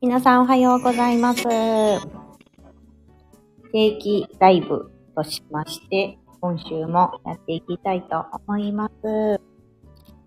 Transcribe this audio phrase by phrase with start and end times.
[0.00, 1.44] 皆さんおはようございます。
[3.72, 9.40] 定期ライブとしまして、今週もやっていきたいと思います。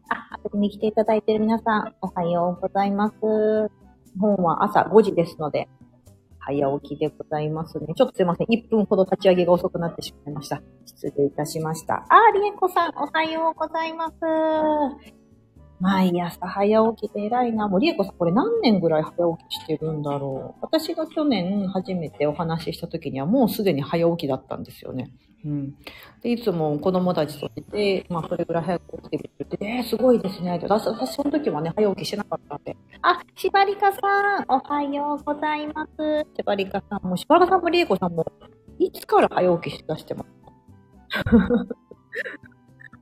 [0.10, 3.14] あ、遊びに来ていただいている皆さん、おはようございます。
[3.16, 5.68] 日本は朝5時ですので、
[6.40, 7.94] 早起きでございますね。
[7.96, 8.48] ちょっとすいません。
[8.48, 10.62] 1分ほど立ち上げが遅くなってしまいました。
[10.86, 12.06] 失礼いたしました。
[12.10, 15.27] あ、りえこさん、おはようございます。
[15.80, 17.68] 毎朝早起きで偉いな。
[17.68, 20.60] もう、りえこさん、これ何年ぐらい早起きしてるんだろう。
[20.62, 25.12] 私が去年初めてお話しした時にはもうすでに早起きだったんですよね。
[25.46, 25.76] うん。
[26.24, 30.60] で、いつも子供たちといて、まあ、それぐらい早く起きてるってえー、すごいですね。
[30.62, 32.76] 私、私その時はね、早起きしてなかったんで。
[33.04, 34.00] あ、しばりかさ
[34.42, 36.26] ん、おはようございます。
[36.36, 38.26] しばりかさんも、しばらかさんもりえこさんも、
[38.80, 40.28] いつから早起きしだしてます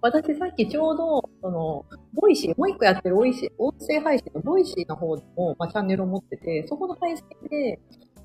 [0.05, 1.83] 私さっきちょうど、その、
[2.13, 7.79] Voicy、もう一個やってるおいしい、音声配信の Voicy の方も、まあ、チャンネルを持ってて、そこの配信で、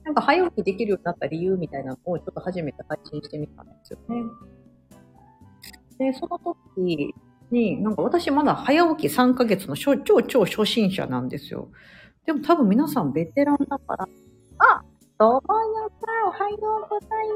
[0.04, 4.22] なんか早起きできるようになった理由みたいなのをちょっと初めて配信してみたんですよね。
[5.98, 7.14] で、その時
[7.50, 11.70] に、なんか私まだ早起き3ヶ月の超超超初心者なんですよ。
[12.26, 14.06] でも多分皆さんベテランだから、
[14.58, 14.82] あ
[15.18, 17.28] ともよさん、おはようござい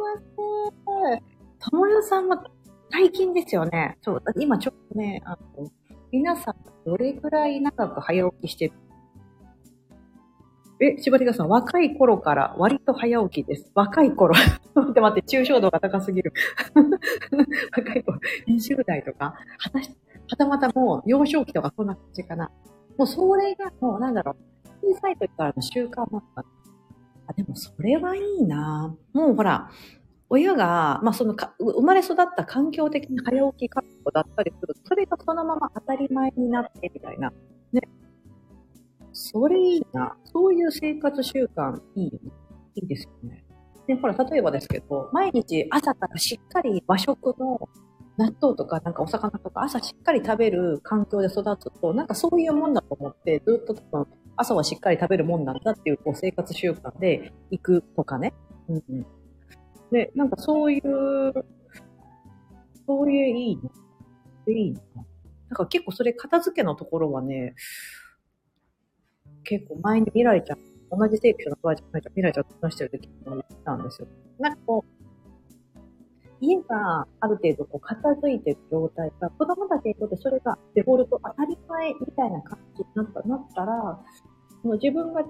[1.08, 1.70] ます。
[1.70, 2.36] ともよさんも
[2.96, 3.98] 最近ですよね。
[4.02, 5.68] そう、今ちょっとね、あの、
[6.12, 6.54] 皆さん
[6.86, 8.72] どれくらい長く早起きしてる？
[10.80, 13.68] え、しばりかさん、若い頃から割と早起きです。
[13.74, 14.36] 若い頃。
[14.76, 16.32] 待って待って、抽象度が高すぎる。
[17.76, 19.90] 若い頃、20代とか、はたし、
[20.28, 22.52] はたまたもう幼少期とかそんな感じかな。
[22.96, 24.36] もうそれがもうなんだろ
[24.84, 26.44] う、小さい時からの習慣だった。
[27.26, 29.68] あ、でもそれはいいなもうほら、
[30.30, 37.32] 親が、まあそのか、生まれ育った環境的に早起き覚悟だったりすると、それがそのまま当たり前になってみたいな。
[37.72, 37.82] ね。
[39.12, 40.16] それいいな。
[40.24, 42.32] そういう生活習慣いいよね。
[42.76, 43.44] いいですよね。
[43.86, 47.68] で、ほら、例えばですけど、毎日朝からしっかり和食の
[48.16, 54.06] 納豆とかなんかお魚とか朝しっかり食べる環境で育つと、なんかそういうもんだと思って、ずっと多分
[54.36, 58.32] 朝はしっかり食べるもんなんだっていうこう生活習慣で行くとかね。
[58.68, 59.06] うんうん。
[59.94, 60.82] で、なんかそういう、
[62.84, 63.62] そういういいの。
[64.52, 64.80] いいの。
[65.50, 67.54] なんか結構それ片付けのところはね、
[69.44, 70.58] 結構前に未来ちゃん、
[70.90, 74.08] 同じ聖地のバージョンの未来ちゃんと話してる時に言ったんですよ。
[74.40, 75.04] なんかこう、
[76.40, 84.00] 家がある程度こう片付いてる状態が、子供たちにとってそれがデフォルト当たり前みたいな感じになったなったら、
[84.60, 85.28] その自分がね、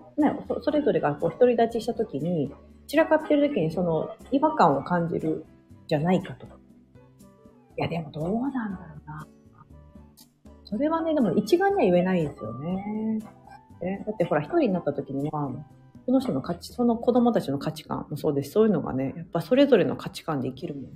[0.49, 2.51] そそれぞれがこう独り立ちした時に、
[2.87, 5.45] 散らかってる時にその違和感を感じる
[5.89, 6.47] じゃないかと。
[6.47, 6.51] い
[7.77, 9.27] や、でもどうなんだろうな。
[10.65, 13.21] それはね、でも一概には言えないですよね。
[13.83, 15.51] ねだってほら、一人になった時には、
[16.07, 18.53] その人の価値、その子供たちの価値観もそうです。
[18.53, 20.91] そういうのがね、やっぱそれぞれの価値観で生きるもんね。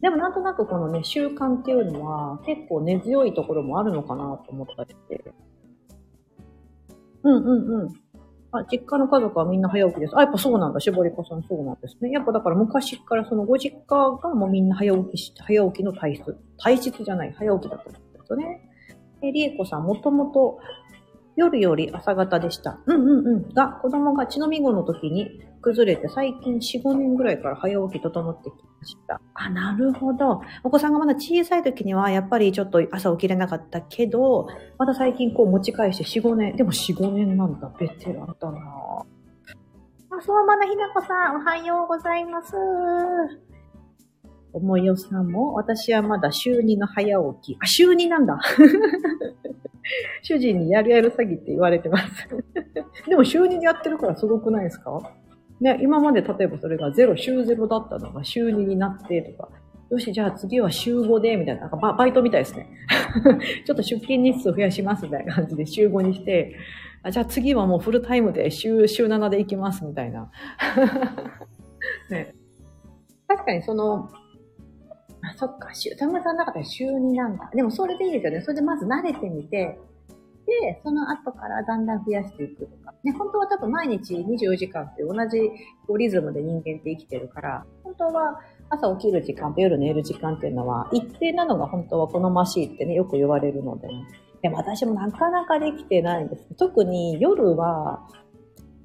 [0.00, 5.32] でもなんとなくこのね、習慣っていうのは結構根強いところもあるのかなと思ったりして。
[7.22, 8.01] うんうんうん。
[8.52, 10.16] あ、実家の家族はみんな早起きです。
[10.16, 10.80] あ、やっぱそうなんだ。
[10.80, 12.10] 絞り子さんそうなんですね。
[12.10, 16.36] やっぱだから昔からそのご実家がもうみんな早起きし、早起きの体質。
[16.58, 18.68] 体質じゃない、早起きだったんですよね。
[19.22, 20.58] え、りえこさんもともと
[21.36, 22.78] 夜より朝方でした。
[22.86, 23.54] うんうんうん。
[23.54, 29.20] が、子供が血のみ子の時に崩れて最近4、5年ぐらいから早起き整ってきました。
[29.34, 30.42] あ、なるほど。
[30.62, 34.48] お子さんがまだ小さい時にはやっぱりちょっと朝起きれなかったけど、
[34.78, 36.56] また最近こう持ち返して4、5年。
[36.56, 37.72] でも4、5年なんだ。
[37.78, 39.04] ベテランだなぁ。
[40.14, 42.54] あ、そうまなひなこさん、おはようございます。
[44.52, 47.58] おもよさんも、私はまだ週2の早起き。
[47.60, 48.38] あ、週2なんだ。
[50.22, 52.28] 主人にやるやる詐欺って言われてます。
[53.08, 55.00] でも週2でやってるからすごくないですか？
[55.60, 59.48] ね、今まで例えばそれが0、週0だったのが週2になってとか、
[59.90, 62.68] よし、じゃあ次は週5で、みたいな、なんかババイトみたいですね。
[63.64, 66.56] ちょっと出勤日数増やしますみたいな感じで週5にして、
[67.02, 70.30] あじゃあ次はもうフルタイムで週、週7で行きますみたいな。
[72.10, 72.34] ね、
[73.28, 74.08] 確かにその、
[75.22, 77.50] あ、そっか、週、田村さんの中では週2なんだ。
[77.54, 78.40] でもそれでいいですよね。
[78.42, 79.78] それでまず慣れてみて、
[80.46, 82.92] で、その後からだんだん増やしていくとか。
[83.04, 85.50] ね、本当は多分毎日24時間って同じ
[85.96, 93.88] リズムで人間って生きてるから、本当は朝起きる時間と夜寝る時間っていうのは一定なのが本当は好ましいってね、よく言われるので、
[94.42, 96.46] でも私もなかなかできてないんです。
[96.56, 98.08] 特に夜は、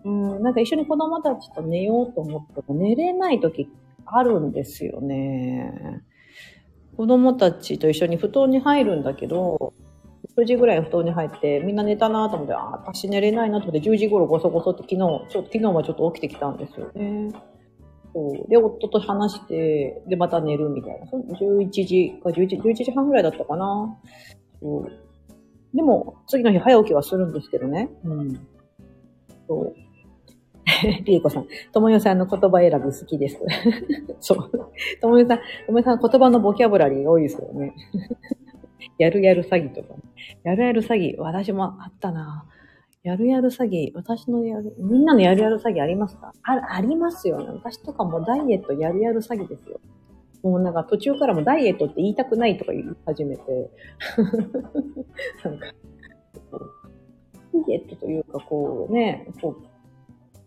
[0.03, 3.67] うん、なんか一緒に子供たちと寝ようと思っても寝れない時
[4.05, 6.03] あるんですよね。
[6.97, 9.73] 子供たちと一緒に布団に入るんだけど、
[10.35, 17.31] 9時ぐらい布団に入って、みんな寝たなと思って、あー、私寝れないなと思って、10時頃ごそごそって昨日、ちょっと昨日はちょっと起きてきたんですよね。
[18.13, 18.49] そう。
[18.49, 21.05] で、夫と話して、で、また寝るみたいな。
[21.05, 23.95] 11時か11、11時半ぐらいだったかな。
[24.59, 24.91] そう。
[25.75, 27.91] でも、次の日早起きはするんですけどね。
[28.03, 28.47] うん。
[29.47, 29.75] そう。
[31.05, 33.39] リエコさん、ともよさんの言葉選び好きです。
[34.19, 34.51] そう。
[34.99, 37.73] ともよさん、ともよさん言葉のボキャブラリーが多いですよね。
[38.97, 40.01] やるやる詐欺とか、ね。
[40.43, 42.45] やるやる詐欺、私もあったな。
[43.03, 46.33] やるやる詐欺、私のやる、みんなのやるやる詐欺ありますか？
[46.43, 47.45] あ、ありますよね。
[47.53, 49.79] 私とかもダイエットやるやる詐欺ですよ。
[50.43, 53.43] もうなんか途中からもダイエットって言いたくないとか言い始めて。
[55.45, 55.65] なんか、
[57.53, 59.76] ダイエットというかこうね、こう、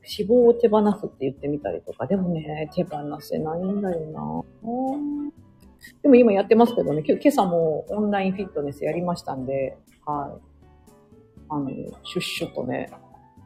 [0.03, 4.43] 脂肪を手放すって言ってみたりとか、でもね、手放せないんだよな。
[6.03, 10.51] でも今やってますけどね、今朝もオンラインフィットネスやりましたんで、はい。
[11.49, 12.91] あの、シュッシュとね。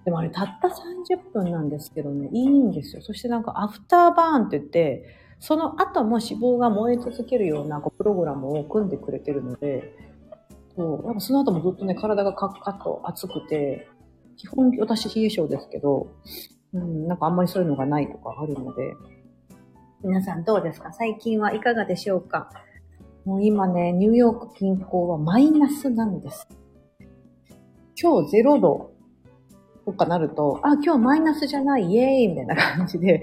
[0.05, 3.03] でもあれたった30分なんですけどね、いいんですよ。
[3.03, 5.05] そしてなんかアフターバーンって言って、
[5.41, 9.95] その後も脂肪が燃え続けるようなこうプログラムを組んでくれてるので、
[10.77, 13.89] そう、なんかその後もずっとね、体がカッカッと熱くて、
[14.37, 16.09] 基本私冷え性ですけど、
[16.73, 18.95] うん、なんかあんまりそういうのがないとかあるので、
[20.03, 20.93] 皆さんどうですか？
[20.93, 22.51] 最近はいかがでしょうか？
[23.25, 26.47] もう今ね、ニューヨーク近郊はマイナスなんです。
[28.01, 28.91] 今日0度。
[29.87, 32.29] とかなると、あ、今日マイナスじゃない、イエーイ！
[32.29, 33.23] みたいな感じで、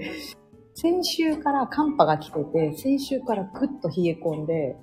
[0.74, 4.76] 先週から寒波が来てて、先週からぐっと冷え込んで、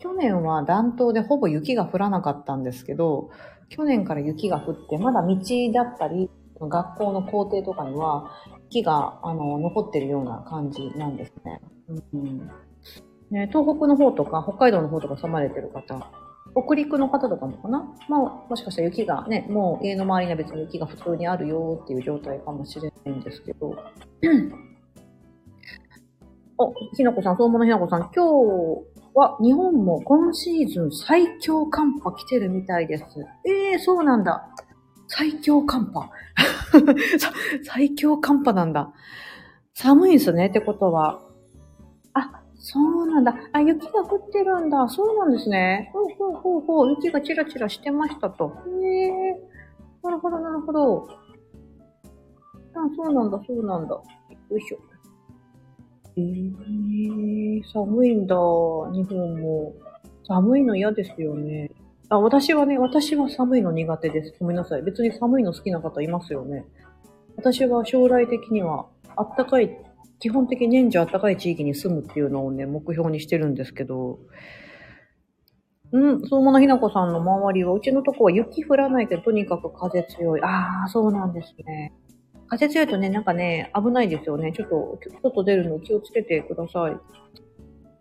[0.00, 3.30] 去年は暖冬でほぼ雪が降らなかったんですけど、
[3.68, 5.36] 去年から雪が降って、まだ道
[5.72, 6.30] だったり、
[6.60, 8.30] 学校の校庭とかには、
[8.70, 11.60] 雪があの残ってるような感じなんですね。
[12.12, 12.50] うん
[13.30, 16.10] ね東北の方とか、北海道の方とか住まれてる方、
[16.54, 17.84] 北陸の方とかもかな？
[18.08, 23.74] まあ、もしかしたら雪がね、もう家の周りには別に雪が普通にあるよっていう状態かもしれないんですけど。
[26.56, 33.04] お、ひなこさん、相馬のひなこさん、今日は日本も今シーズン最強寒波来てるみたいです。
[33.46, 34.48] ええー、そうなんだ。
[35.06, 36.10] 最強寒波。
[37.62, 38.92] 最強寒波なんだ。
[39.72, 41.20] 寒いんすねってことは。
[42.12, 43.36] あ、そうなんだ。
[43.52, 44.88] あ、雪が降ってるんだ。
[44.88, 45.90] そうなんですね。
[45.92, 46.90] ほうほうほうほう。
[46.90, 48.52] 雪がチラチラしてましたと。
[48.82, 49.40] へえ。
[50.02, 51.08] なるほど、なるほど。
[52.74, 53.94] あ、そうなんだ、そうなんだ。
[53.94, 54.93] よいしょ。
[56.16, 58.36] えー、寒いんだ、
[58.92, 59.74] 日本も。
[60.26, 61.70] 寒いの嫌ですよね。
[62.08, 64.34] あ、私はね、私は寒いの苦手です。
[64.38, 64.82] ごめんなさい。
[64.82, 66.64] 別に寒いの好きな方いますよね。
[67.36, 69.76] 私は将来的には、あったかい、
[70.20, 74.20] 基本的に年中あったかい地域に住むっていうのをね、目標にしてるんですけど、
[75.92, 80.42] うん、相馬のひなこさんの周りは、うちのとこは雪降らないけど、とにかく風強い。
[80.42, 81.92] ああ、そうなんですね。
[82.48, 84.52] 風強いとね、なんかね、危ないですよね。
[84.52, 86.96] ちょっと、外出るの気をつけてください。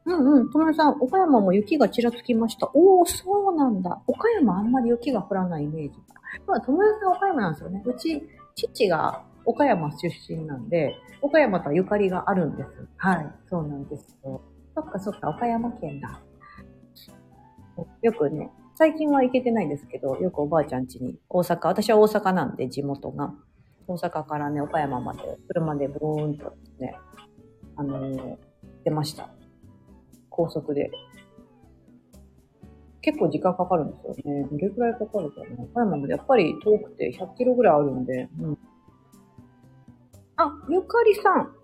[0.06, 0.51] うんうん。
[0.51, 2.69] ともさん、岡山も雪がちらつきました。
[2.74, 4.01] おー、そうなんだ。
[4.07, 5.95] 岡山あんまり雪が降らないイメージ。
[6.45, 7.81] まあ、ともさん岡山なんですよね。
[7.86, 8.22] うち、
[8.56, 12.69] 父が岡山出身なんで、岡山とはゆかりがあるんです。
[12.98, 13.31] はい。
[13.50, 14.42] そうなんですよ。
[14.75, 16.19] そっかそっか、岡山県だ。
[18.01, 23.34] よくね、最近は行けてないんですけど、よくおばあちゃん家に、大阪、私は大阪なんで、地元が。
[23.87, 26.95] 大阪からね、岡山まで、車でブーンとね、
[27.75, 28.37] あのー、
[28.83, 29.30] 出ました。
[30.30, 30.92] 高速で。
[33.02, 34.47] 結構時間かかるんですよね。
[34.49, 35.63] どれくらいかかるかな。
[35.63, 38.30] 岡山までやっぱり遠くて100キロぐらいあるんで。
[38.40, 38.57] うん、
[40.37, 41.63] あ、ゆかりさん。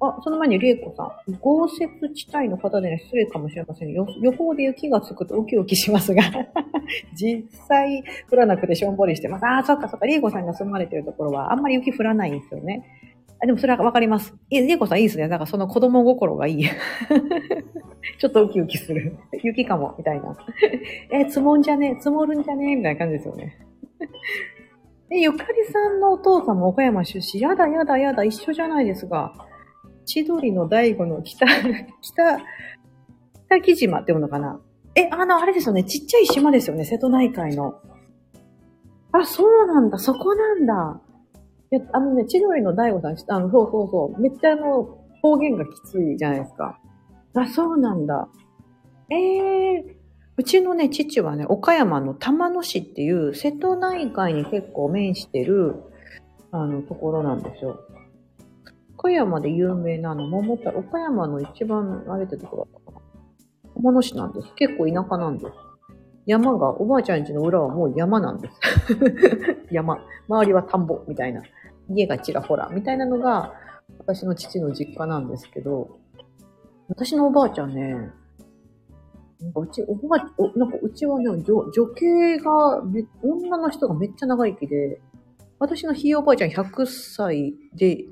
[0.00, 1.38] あ、その前にりえこさん。
[1.40, 3.92] 豪雪地帯の方でね、失礼かもしれません。
[3.92, 6.22] 予報で雪がつくとウキウキしますが、
[7.14, 9.46] 実際降らなくてしょんぼりしてます。
[9.46, 10.06] ああ、そっかそっか。
[10.06, 12.84] りえこさんが住まれてるところはあんまり雪降らないんですよね。
[13.40, 14.34] あでもそれはわかります。
[14.50, 15.28] いりえこさんいいですね。
[15.28, 16.64] なんかその子供心がいい。
[18.18, 19.16] ちょっとウキウキする。
[19.42, 20.36] 雪かも、みたいな。
[21.10, 23.56] え、積もんじゃね積もるんじゃねみたいな感じですよね。
[25.10, 27.40] え、ゆかりさんのお父さんも岡山出身。
[27.40, 29.32] やだやだやだ、一緒じゃないですが。
[30.08, 31.46] 千鳥の大悟の北、
[32.00, 32.38] 北、
[33.46, 34.58] 北木島っていうのかな？
[34.94, 35.84] え、あの、あれですよね。
[35.84, 36.84] ちっちゃい島ですよね。
[36.86, 37.74] 瀬戸内海の。
[39.12, 39.98] あ、そうなんだ。
[39.98, 41.00] そこなんだ。
[41.70, 44.20] いや、あのね、千鳥の大悟さん、あの、そうそうそう。
[44.20, 46.80] めっちゃあの、方言がきついじゃないですか。
[47.34, 48.28] あ、そうなんだ。
[49.10, 49.94] ええー、
[50.38, 55.74] うちのね、父はね、岡山の玉野市っていう瀬戸内海に結構面してる、
[56.50, 57.78] あの、ところなんですよ。
[58.98, 63.74] 岡山で有名なの、桃太郎、岡山の一番あれってところだったかな。
[63.76, 64.52] 玉野市なんです。
[64.56, 65.52] 結構田舎なんです。
[66.26, 68.60] 山が、おばあちゃん家の裏はもう山なんです。
[69.70, 69.98] 山。
[70.28, 71.42] 周りは田んぼみたいな。
[71.88, 73.54] 家がちらほらみたいなのが、
[73.98, 75.98] 私の父の実家なんですけど、
[76.88, 78.10] 私のおばあちゃんね、
[79.40, 85.00] なんかうち、おばあ、おなんかうちはね、女女系がめ、女の人がめっちゃ長生きで、
[85.60, 88.04] 私のひいおばあちゃん100歳で、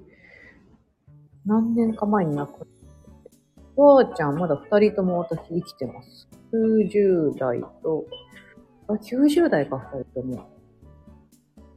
[1.46, 3.30] 何年か前に亡くなって、
[3.76, 6.28] おばあちゃんまだ2人とも私生きてます。
[6.52, 8.04] 90代と、
[8.88, 10.48] あ、90代か2人とも。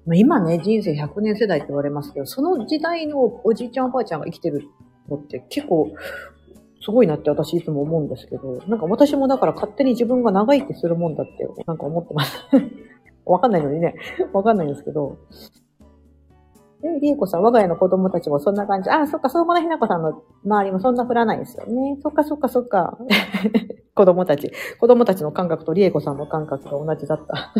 [0.05, 4.67] ま今ね、人生100年世代って言われますけど、その時代のおじいちゃんおばあちゃんが生きてる
[5.07, 5.93] のって結構
[6.81, 12.47] すごいなって私いつも思うんですけど、なんか私もだから勝手に自分が長生きするもんだってなんか思ってます。
[13.25, 13.93] わかんないのにね、
[14.33, 15.17] わかんないんですけど。
[16.81, 18.89] で、りえこさん、我が家の子供たちもそんな感じ。
[18.89, 21.97] あ、そっか、相馬のひなこさんの周りもそんな降らないですよね。
[22.01, 22.97] そっか、そっか、そっか。
[23.95, 24.51] 子供たち。
[24.79, 27.53] 子供たちの感覚とりえこさんの感覚が同じだった。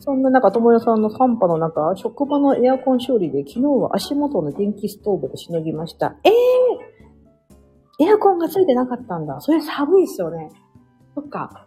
[0.00, 6.16] そんな中、ともよさんの寒波の中、職場のエアコン修理で昨日は足元の電気ストーブでしのぎました。
[6.24, 6.28] え
[8.00, 9.40] えー、エアコンがついてなかったんだ。
[9.40, 10.50] それ寒いっすよね。
[11.14, 11.66] そっか。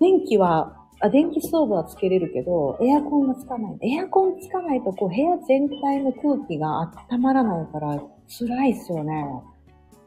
[0.00, 3.78] 電気は、あ、電気ストーブはつけれるけど、エアコンがつかない。
[3.80, 6.80] エアコンつかないと、こう、部屋全体の空気が
[7.10, 9.24] 温まらないから、辛いっすよね。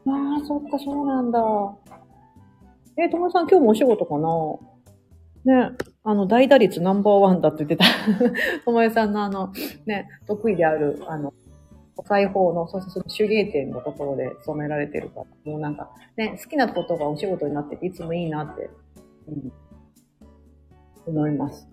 [0.06, 1.40] ああ、そっか、そうなんだ。
[2.96, 4.28] え、ともさん今日もお仕事かな？
[5.44, 5.72] ね、
[6.04, 7.84] あの、大打率ナンバーワンだって言ってた。
[8.64, 9.52] ともえさんのあの、
[9.86, 11.34] ね、得意である、あの、
[11.96, 18.70] お裁縫の、そうそう、手芸店のところで染められてるから、もうなんか、ね、好きなことがお仕事になってて、いつもいいなって、
[19.28, 19.52] うん、
[21.06, 21.68] 思います。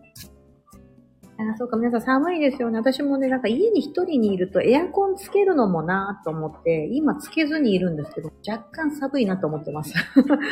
[1.38, 2.78] あ、そうか、皆さん寒いですよね。
[2.78, 9.94] 私もね、なんか家に一人にいるとエアコンつけるのもなと思って、今つけずにいるんですけど、若干寒いなと思ってます。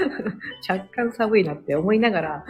[0.68, 2.46] 若干寒いなって思いながら、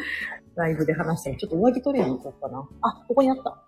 [0.55, 2.67] ライブで話して、ちょっと上着取りに行こうかな。
[2.81, 3.63] あ、ここにあった。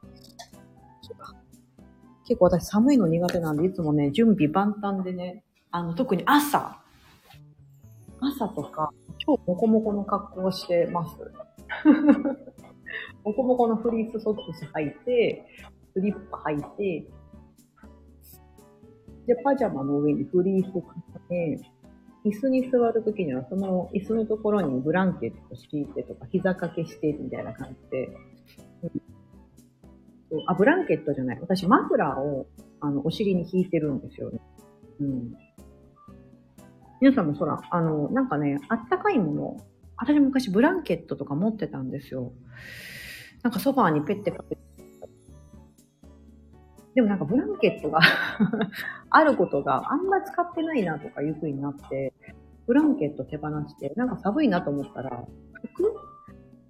[2.25, 6.81] 結構私寒いの苦手なんで、いつもね、準備万端でね、あの、特に朝、
[8.21, 11.17] 朝とか、超モコモコの格好をしてます。
[13.23, 15.45] モコモコのフリースソックス履いて、
[15.93, 16.63] スリッパ履い
[17.03, 17.11] て、
[19.27, 20.85] で、パジャマの上にフリースを重
[21.29, 21.59] ね、
[22.25, 28.09] 椅子に座るときには、その椅子のところにブランケット敷いてとか、膝掛けしてみたいな感じで、
[30.31, 31.39] うん、あ、ブランケットじゃない。
[31.41, 32.47] 私、マフラーを、
[32.79, 34.39] あの、お尻に引いてるんですよね。
[34.99, 35.33] うん。
[37.01, 39.57] 皆さんもそら、あの、なんかね、あったかいもの、
[39.97, 42.33] 私昔ブランケットとか持ってたんですよ。
[43.43, 44.61] なんかソファーにペッてかけて。
[46.93, 47.99] でもなんかブランケットが
[49.09, 52.13] あることがあんま使ってないなとかいう風になって、
[52.67, 55.25] ブランケット手放して、なんか寒いなと思ったら、
[55.73, 55.95] 服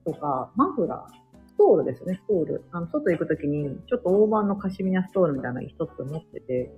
[0.06, 2.64] とかマフラー、ストールですね、ストール。
[2.72, 6.72] あの、外行くときに、ちょっと大判のカシミヤストールみたいなの一つ持ってて、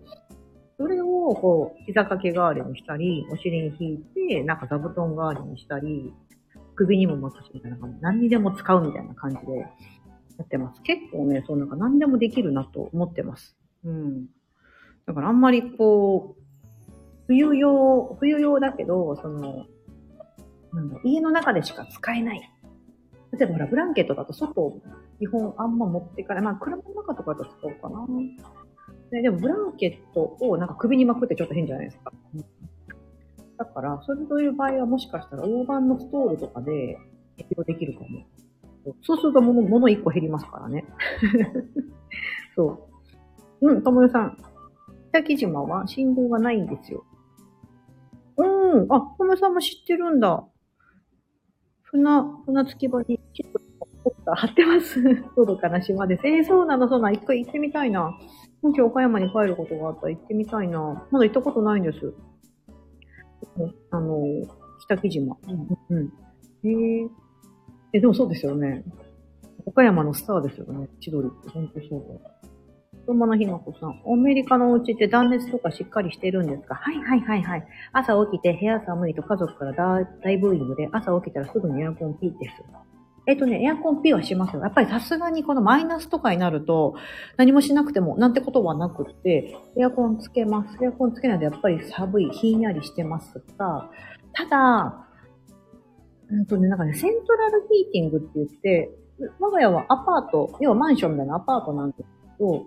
[0.77, 3.97] それを、こう、膝掛け代わりにしたり、お尻に引い
[4.29, 6.13] て、なんか座布団代わりにしたり、
[6.75, 9.67] 首にも巻くしみたいな感じ、何にでも使うみたいな感じでや
[10.43, 10.81] ってます。
[10.81, 13.57] 結構ね、そうなんか何でもできるなと思ってます。
[13.85, 14.25] うん。
[15.05, 16.43] だからあんまりこう、
[17.27, 19.65] 冬用、冬用だけど、その、
[20.73, 22.41] なんだ家の中でしか使えない。
[23.31, 24.81] 例えばほら、ブランケットだと外、
[25.19, 28.07] 基本あんま持ってから、まあ車の中とかだと使おうかな。
[29.11, 32.11] ででもブランケットをなんか首に巻くってちょっと変じゃないですか。
[33.63, 36.97] だから、そういう場合はもしかしたら大判のストールとかで
[37.37, 38.25] 適用できるかも。
[39.01, 40.85] そうすると物、物1個減りますからね。
[42.55, 42.89] そ
[43.61, 43.69] う。
[43.69, 44.37] うん、ともよさん。
[45.09, 47.05] 北木島は信号がないんですよ。
[48.35, 48.87] うん。
[48.89, 50.45] あ、ともよさんも知ってるんだ。
[51.83, 53.61] 船、船着き場にチップ
[54.03, 55.01] ポスター貼ってます。
[55.01, 56.27] のどかな島です。
[56.27, 57.13] えー、そうなの、そうなの。
[57.13, 58.17] 一回行ってみたいな。
[58.61, 61.07] もし岡山に帰ることがあったら行ってみたいな。
[61.11, 62.13] まだ行ったことないんです。
[63.91, 64.23] あの、
[64.81, 65.37] 北木島。
[65.47, 65.67] うん。
[65.89, 66.05] うん。
[66.63, 67.07] へえ。
[67.93, 68.83] え、でもそうですよね。
[69.65, 70.89] 岡山のスターですよね。
[70.99, 71.49] 千鳥って。
[71.49, 72.31] ほんとそうだ。
[73.05, 74.01] 友のひなこさん。
[74.05, 76.75] アメリカのお家って断熱とかしっかりしてるんですか？
[76.75, 77.67] はいはいはいはい。
[77.91, 82.63] 朝起きて部屋寒いと家族から大大ブーイングで朝起きたらすぐにエアコンピーです。
[83.25, 84.61] えっとね、エアコンピはしますよ。
[84.61, 86.95] やっぱりさすがにこのマイナスとかになると
[87.37, 90.83] 何もしなくてもなんてことはなくって、エアコンつけます。
[90.83, 93.89] エアコンつけないとやっぱり寒い、ひんやりしてますが、
[94.33, 95.07] ただ、
[96.29, 98.91] うんとね、なんかね、セントラルヒーティングって言って、
[99.39, 102.65] 我が家はアパート、要はマンションみたいなアパートなんですけど、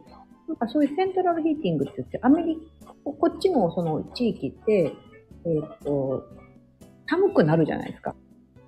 [0.49, 4.93] なんかそういうセントラルヒーティングって言って、アメリカ、こっちのその地域って、
[5.45, 6.25] えっ、と、
[7.09, 8.15] 寒くなるじゃないですか。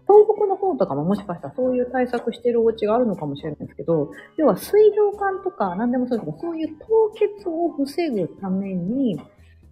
[0.08, 9.20] 東北の方とかももしかしたらそういう対策してるお家があるのかもしれないですけど、要は水道管とか何でもそうですけど、そういう凍結を防ぐために、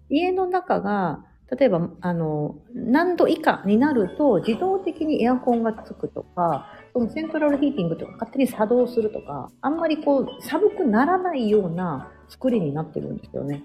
[0.09, 13.63] 家の中が、例えば、あの、何度以下になると自動的にエアコンがつくとか、そのセントラルヒーティングとか勝手に作動するとか、あんまりこう寒くならないような作りになってるんですよね。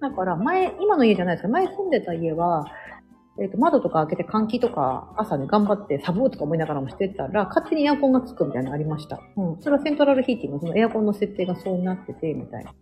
[0.00, 2.66] だから前、今の家じゃないですけど、前住んでた家は、
[3.38, 9.20] えっ、ー、と、窓とか開けて換気とか、朝ね、頑張ってサブーとか思いながらもしてたら、勝手にエアコンがつくみたいなのありました。
[9.36, 9.60] うん。
[9.60, 12.74] それはセントラルヒーティング、そのエアコンの設定がそうなってて、みたいな。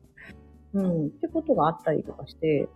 [0.74, 1.06] うん。
[1.06, 2.68] ってことがあったりとかして、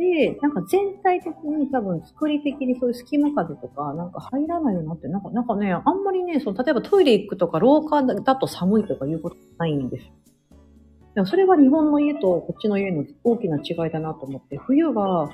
[0.00, 10.10] で、なんか全体的に多分作り的にそういう隙間風とかなんか入らないようになって、なんか、なんかね、あんまりね、その例えばトイレ行くとか廊下だと寒いとかいうことないんです。
[11.14, 15.30] でもそれは日本の家とこっちの家の大きな違いだなと思って、冬は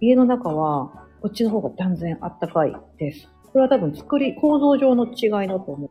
[0.00, 3.28] 家の中はこっちの方が断然あったかいです。
[3.52, 5.90] これは多分作り、構造上の違いだと思う。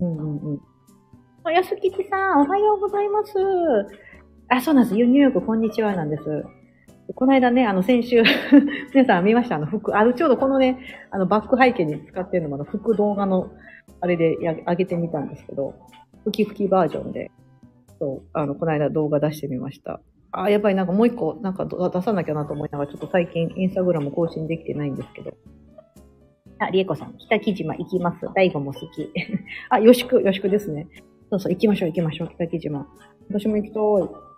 [0.00, 0.60] うんうんうん。
[1.44, 3.32] あ、安吉さん、おはようございます。
[4.48, 4.94] あ、そうなんです。
[4.94, 6.44] ニューヨーク、こんにちは、なんです。
[7.14, 8.22] この間ね、あの、先週
[8.94, 9.56] 皆さん見ました？
[9.56, 10.78] あの、服、あの、ちょうどこのね、
[11.10, 13.50] あの、バック背景に使ってるのも、あの、服動画の、
[14.00, 15.74] あれでや上げてみたんですけど、
[16.24, 17.30] ふきふきバージョンで、
[17.98, 20.00] そう、あの、この間動画出してみました。
[20.32, 25.34] あ、やっぱりなんかもう一個なんか出さなきゃなと思いながら、ちょっと最近インスタグラム更新できてないんですけど。
[26.58, 28.26] あ、りえこさん、北木島行きます。
[28.34, 29.10] 大悟も好き。
[29.68, 30.88] あ、よしく、よしくですね。
[31.30, 32.86] そうそう、行きましょう行きましょう、北木島。
[33.28, 34.32] 私も行きたい。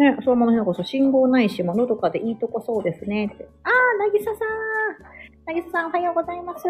[0.00, 3.30] ね、相馬の日のこそ信号ないし、ものとかでいいとこそうですね。
[3.34, 3.48] って。
[3.64, 5.46] あー、なぎささん。
[5.46, 6.64] なぎささん、おはようございます。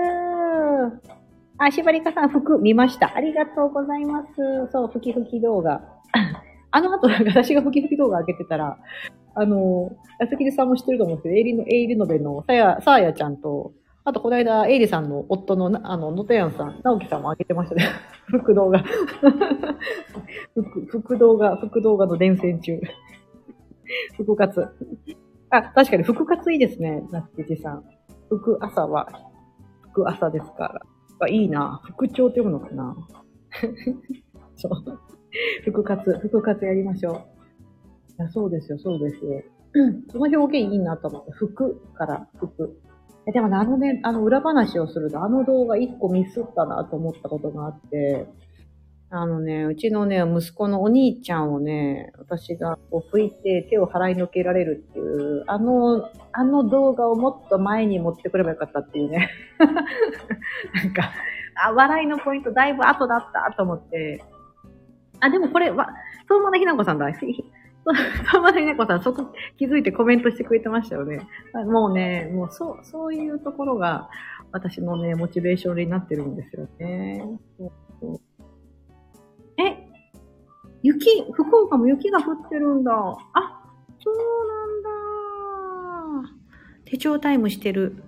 [1.58, 3.14] あ、しばりかさん、服見ました。
[3.14, 4.72] ありがとうございます。
[4.72, 5.82] そう、ふきふき動画。
[6.72, 8.78] あの後、なんか私が吹き吹き動画上げてたら、
[9.34, 13.72] あの、安木さんも知ってると思うんですけど、エイリの、エイリノベのさや、さあやちゃんと、
[14.04, 17.86] あと、この間、エイリさんの夫の、あの、ノテヤンさん、直樹さんも上げてましたね。
[18.26, 18.82] 副動画。
[20.88, 22.80] 副動画、副動画の伝染中。
[24.16, 24.68] 副活。
[25.50, 27.84] あ、確かに副活いいですね、なつきさん。
[28.28, 29.08] 副朝は、
[29.92, 30.80] 副朝ですから。
[31.22, 31.82] あいいな。
[31.84, 32.96] 副長って読むのかな
[34.56, 35.09] そう。
[35.64, 37.14] 復活、復活やりましょう。
[37.14, 37.18] い
[38.18, 39.42] や、そうですよ、そうですよ。
[40.10, 42.80] その表現いいなと思って、服から服。
[43.26, 48.26] でもね、あのね、あの裏話をすると、あの動画一個ミスったなと思ったことがあって、
[49.12, 59.30] あのね、うちのね、息子のお兄ちゃんをね、私がこう拭いて手を払いのけられるっていう、あの、あの動画をもっと前に持ってくればよかったっていうね。
[59.58, 61.10] なんか、
[61.56, 64.22] あ、笑いのポイントだいぶ後だったと思って、
[65.20, 65.88] あ、でもこれは、
[66.28, 67.06] 相馬田ひなこさんだ。
[67.12, 71.26] 相馬田ひなこさん、そこ気づいてコメントしてくれてましたよね。
[71.66, 74.10] もうね、もうそう、そういうところが
[74.52, 77.24] 私のね、モチベーションになってるんですよね。
[79.58, 79.90] え
[80.82, 82.92] 雪、福岡も雪が降ってるんだ。
[82.92, 83.62] あ、
[84.02, 84.16] そう
[86.16, 86.30] なんだ。
[86.86, 88.02] 手帳タイムしてる。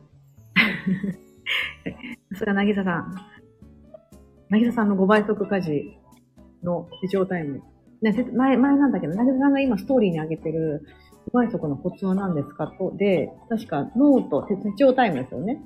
[2.32, 3.14] さすが、なぎささん。
[4.48, 6.01] なぎささんの5倍速家事。
[6.62, 7.62] の視聴タイム。
[8.02, 10.84] ね、前、前なんだけど、なぎさんが今ストーリーに上げてる
[11.32, 15.62] 倍速のコツは何ですかと、で、確かノート、手帳タイムですよね。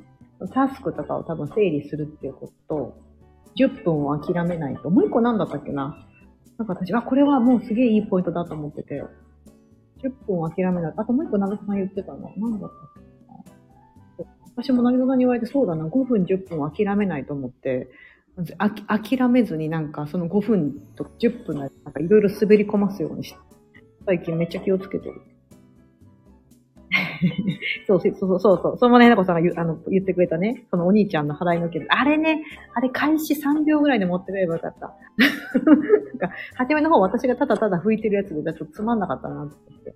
[0.52, 3.06] タスクとかを多分整理するっていうことと、
[3.56, 4.90] 10分を諦めないと。
[4.90, 6.06] もう一個何だったっけな
[6.58, 9.02] なんか私、あ、これはもうすげえいいポイントだと思ってて、
[10.02, 10.94] 10分を諦めない。
[10.96, 12.30] あともう一個長さん言ってたの。
[12.36, 13.06] 何だったっけな
[14.56, 17.88] 私も何さんに言われてそうだな、5分10分を諦めないと思って、
[18.58, 23.38] あき諦めずになんかその5分とか10分なんかいろいろ滑り込ますようにして、
[24.04, 25.22] 最近めっちゃ気をつけてる。
[27.86, 28.78] そうそうそうそう。
[28.78, 32.42] そのまねなこさんが言あの言ってくれたね、そのお兄ちゃんの払いのけあれね、
[32.74, 34.94] あれ開始3秒ぐらいで持ってくればよかった。
[35.16, 39.94] なんか、初めの方私がただただ拭いてるやつで、ちょっとつまんなかったなってって。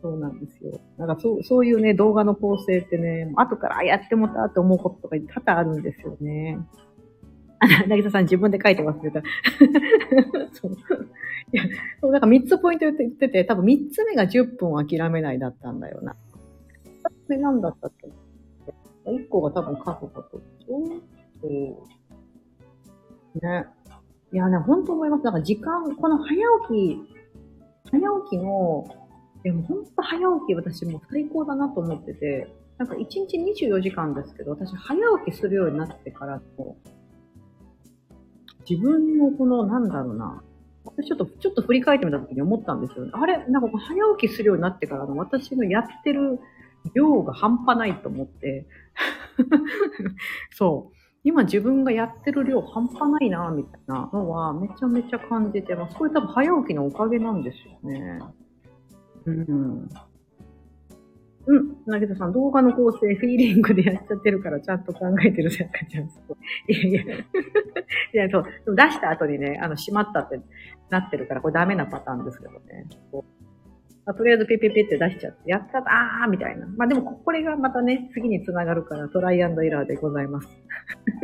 [0.00, 0.80] そうなんですよ。
[0.96, 6.58] なんかそう、そういうね、動画の構成ってね、後からやってもたって思うこととか多々あるんですよね。
[7.88, 9.22] なぎささん自分で書いて忘れた。
[10.52, 10.72] そう。
[11.52, 11.64] いや、
[12.00, 16.16] そう、なんか3つポイント言ってて、多分3つ目が10分を諦めないだったんだよな。
[17.04, 18.08] 2つ目なんだったっけ
[19.10, 20.82] ?1 個が多分書くことでしょ
[21.40, 23.40] そう。
[23.40, 23.66] ね。
[24.32, 25.24] いやね、本当思います。
[25.24, 26.36] なんか時間、この早
[26.68, 28.86] 起き、早起きの、
[29.42, 36.76] でも本当早起き私も最高だなと思ってて、なんか1日24時間ですけど、私早起きするようになってからと、
[38.68, 40.42] 自分のこの、なんだろうな、
[40.84, 43.08] 私ちょっと、ちょっと振り返ってみた時に思ったんですよ。
[43.12, 43.46] あれ？
[43.48, 46.40] なんか早起きするようになってからの私のやってる
[46.94, 48.66] 量が半端ないと思って、
[50.50, 50.94] そう。
[51.24, 55.96] 今自分がやってる量半端ないな、みたいなのはめちゃめちゃ感じてます。
[55.96, 58.20] これ多分早起きのおかげなんですよね。
[59.26, 59.88] うん。
[61.48, 61.76] うん。
[61.86, 66.36] なぎささん、動画の構成、フィーリングでやっちゃってるから、ちゃんと考えてるじゃんかちゃんと。
[66.68, 67.16] いやいや。
[68.14, 68.42] いや、そう。
[68.42, 70.38] でも出した後にね、あの、閉まったって
[70.90, 72.86] なってるから、これダメなパターンですけどね。
[73.10, 73.38] こう
[74.04, 76.66] あとりあえずピピピって出しちゃって、やったあーみたいな。
[76.76, 80.48] まあでも、これがまたね、次につながるから、トライアンドエラーでございます。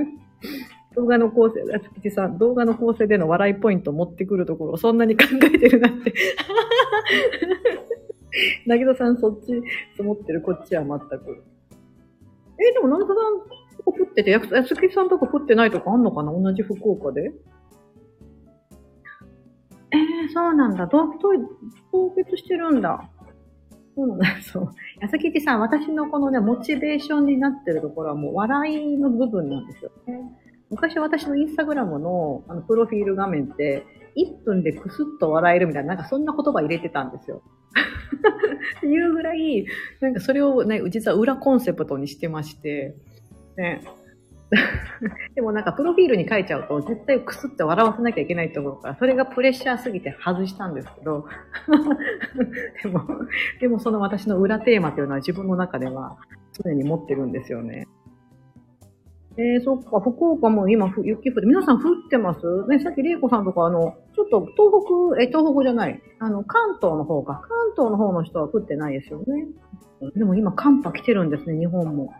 [0.94, 6.12] 動画の構成、あつきちさん、動画の構成での笑いポイント持ってくるところそんなに考えてるなんて。
[8.66, 11.44] なぎささん、そっち積もってる、こっちは全く。
[12.58, 16.32] え、でも、なぎささんとこ降ってて、やつきさんとこ降ってないとこあんのかな？
[16.32, 17.32] 同じ福岡で？
[19.90, 20.88] えー、そうなんだ。
[20.88, 21.08] 凍
[22.16, 23.08] 結してるんだ。
[23.96, 24.26] そうなんだ。
[24.42, 24.70] そう。
[25.00, 30.20] やさきちさん、私のこのね、モチベーションになってるところはもう笑いの部分なんですよね。
[30.70, 37.42] 昔私のインスタグラムのあのプロフィール画面って、1分でクスッと笑えるみたいな、なんかそんな言葉入れてたんですよ。
[38.78, 39.66] っていうぐらい、
[40.00, 42.94] なんかそれをね、実は裏コンセプトにしてまして、
[43.56, 43.82] ね。
[45.34, 51.26] でもなんかプロフィールに書いちゃうと絶対クスって笑わせなきゃいけないと思うから、それがプレッシャーすぎて外したんですけど、
[52.82, 53.06] でも、
[53.60, 56.16] でもその私の裏テーマというのは自分の中では
[56.52, 57.86] 常に持ってるんですよね。
[59.36, 62.40] えー、そっか、福岡も今ふ雪降って、皆さん降ってます？
[62.68, 67.42] ね、さっき玲子さんとかあの、ちょっと東北、え、東北じゃない、あの、関東の方か。
[67.42, 69.46] 関東の方の人は降ってないですよね。
[70.14, 72.12] でも今寒波来てるんですね、日本も。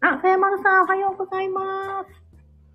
[0.00, 2.04] あ、さやまるさん、おはようございま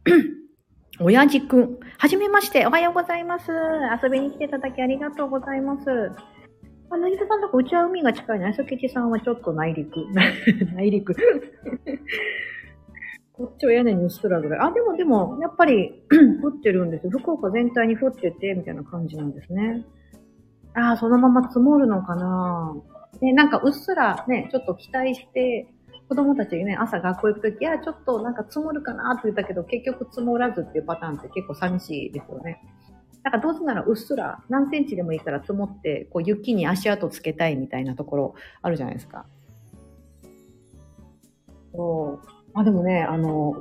[0.05, 0.11] す。
[0.99, 1.79] 親父くん。
[1.97, 3.51] はじめまして、おはようございます。
[4.03, 6.11] 遊びに来ていただきありがとうございます。
[6.89, 8.47] あ、なぎささんとかうちは海が近いの。
[8.47, 10.05] あさきちさんはちょっと内陸。
[10.75, 11.15] 内陸。
[13.41, 14.59] こっちは屋根にうっすらぐらい。
[14.59, 16.03] あ、でもでも、やっぱり
[16.43, 17.09] 降ってるんですよ。
[17.09, 19.83] 福岡全体に降ってて、みたいな感じなんですね。
[20.75, 22.75] ああ、そのまま積もるのかな
[23.19, 25.67] ね、なんかうっすらね、ちょっと期待して、
[26.07, 32.61] 子供たちにね、朝学校行くとき、いや、ちょっとなんか積もるかなって言ったけど、結局積もらずっていうパターンって結構寂しいですよね。
[33.23, 39.25] だからどうせならうっすら何センチでもいいから積もって、こう雪に足跡つけたいみたいなところあるじゃないですか。
[41.73, 42.40] そう。
[42.53, 43.55] あ、でもね、あの、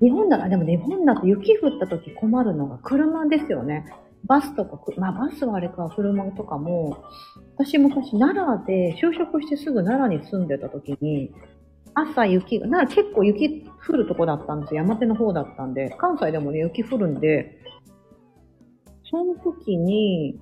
[0.00, 3.86] 日本だ、でも日本だと雪降った時困るのが車ですよね。
[4.26, 7.04] バスとか、まあバスはあれか、車とかも、
[7.56, 11.32] 私昔奈良で就職してすぐ奈良に住んでた時に、
[11.94, 14.82] 朝雪が、奈良結構雪降るとこだったんですよ。
[14.82, 17.58] 山手の方だったんで、関西でもね、雪降るんで、
[19.10, 20.40] その時に、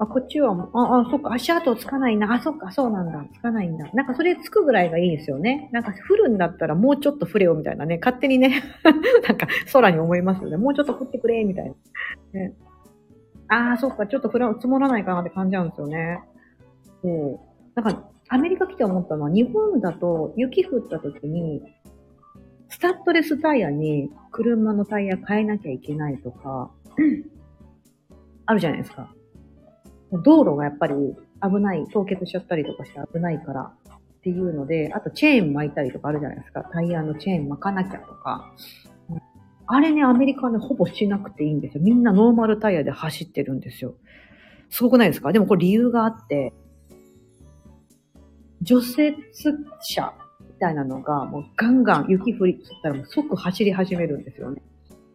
[0.00, 2.32] あ、こっちは、あ、あ、そっか、足跡つかないな。
[2.32, 3.24] あ、そっか、そうなんだ。
[3.34, 3.90] つかないんだ。
[3.94, 5.68] なんかそれつくぐらいがいいですよね。
[5.72, 7.98] なんか降るんだったらもうちょっと降れよみたいなね。
[8.00, 8.62] 勝手にね、
[9.26, 10.56] なんか空に思いますよね。
[10.56, 11.74] もうちょっと降ってくれみたい
[12.32, 12.40] な。
[12.40, 12.54] ね、
[13.48, 16.20] ああ、そっか、ちょっと降ら積もらないかなって感じなんですよね。
[17.02, 17.40] そう。
[17.74, 21.62] だか、アメリカ来て思ったのは、日本だと雪降った時に、
[22.68, 26.70] スタッドレスタイヤに車のタイヤ変えなきゃいけないとか、
[28.46, 29.12] あるじゃないですか。
[30.12, 30.94] 道路がやっぱり
[31.42, 36.64] 危ない、凍結しちゃったりとかして危ないからっていうので、あとチェーン巻いたりとかあるじゃないですか。
[36.72, 38.52] タイヤのチェーン巻かなきゃとか。
[39.66, 41.84] あれね、アメリカはね、ほぼしなくていいんですよ。
[41.84, 43.94] みんなノーマルタイヤで走ってるんですよ。
[44.70, 45.30] すごくないですか？
[45.32, 46.54] でもこれ理由があって、
[48.62, 49.14] 除雪
[49.80, 54.62] 車みたいなのがもうガンガン雪降りつったらもう即走り始めるんですよね。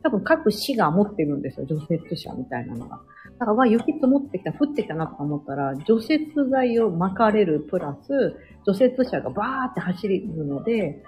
[0.04, 3.02] 多分各市が持ってるんですよ、除雪車みたいなのが。
[3.44, 11.04] だから、わ、雪積もってきた、降ってきたなとか思ったら、除雪剤を巻かれるプラス、除雪車がバーって走るので、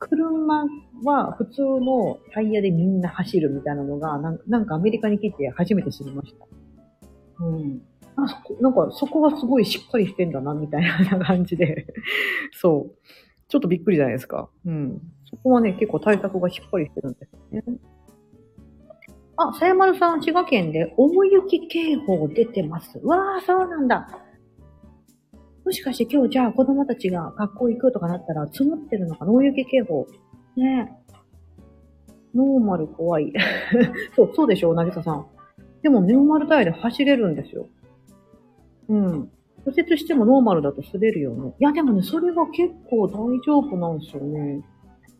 [0.00, 0.64] 車
[1.04, 7.44] は普通のタイヤでみんな走るみたいなのが、なんかアメリカに来て初めて知りました。
[7.44, 7.82] うん。
[8.16, 11.86] あそこなんかそこがすごいしっかりしてんだな、みたいな感じで。
[12.52, 12.96] そう。
[13.48, 14.48] ちょっとびっくりじゃないですか。
[14.64, 15.00] うん。
[15.30, 17.78] そこはね、結構対策がしっかりしてるんですよね。
[19.48, 22.98] あ、さやまるさん、滋賀県で大雪警報出てます。
[23.02, 24.08] わあ、そうなんだ。
[25.64, 30.06] もしかして今日じゃあ子供たちが学校行くとかなったら積もってるのか大雪警報。
[30.56, 30.92] ね
[32.34, 33.32] ノーマル怖い。
[34.14, 35.26] そう、そうでしょ、なぎささん。
[35.82, 37.66] でもノーマルタイヤで走れるんですよ。
[38.88, 39.30] うん。
[39.64, 41.54] 除雪してもノーマルだと滑るよね。
[41.58, 44.62] いや、でもね、それが結構大丈夫なんですよね。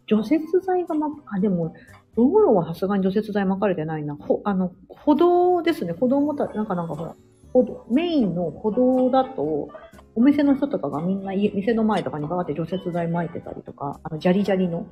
[0.06, 1.72] 除雪剤がま、あ、でも、
[2.16, 4.16] 道路はさすがに除雪剤巻かれてないな。
[4.16, 5.92] ほ、あの、歩道ですね。
[5.92, 7.14] 歩道もた、なんかなんかほら、
[7.53, 9.68] 歩道、メインの歩道だと、
[10.14, 14.87] お店の人とかがみんな家店の前とかにバーって除雪剤巻いてたりとか、あの、ジャリジャリの、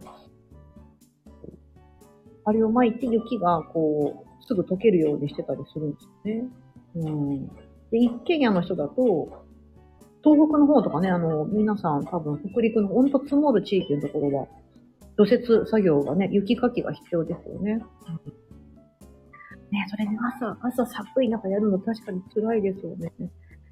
[2.44, 6.48] あれを巻いて雪がこう、すぐ溶けるようにしてたりするんですよね。
[6.96, 7.46] うん。
[7.90, 9.44] で、一軒家の人だと、
[10.22, 14.46] 東北の方とかね、あの、皆さん多分北陸のほんと積もる地域のところは、
[15.18, 17.74] 除雪作業がね、雪かきが必要ですよね。
[19.72, 23.12] ねそれで、朝、朝寒い中やるの確かに辛いですよね。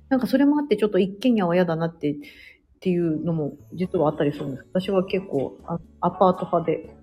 [0.08, 2.16] なんかそれもあってちょっと一軒家は嫌だなって、っ
[2.80, 4.66] ていうのも実はあったりするんです。
[4.72, 5.58] 私は結構
[6.00, 6.96] アパート派で、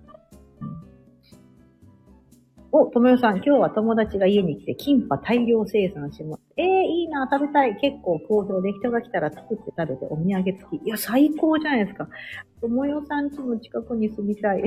[2.76, 6.42] お、ともよさん、今日は友達が家に来て、キンパ大量生産します。
[6.56, 7.76] えー、いいな、食べたい。
[7.76, 10.84] 結構好評で、人が来たら作って食べてお土産付き。
[10.84, 12.08] いや、最高じゃないですか。
[12.60, 14.58] ともよさん家の近くに住みたい。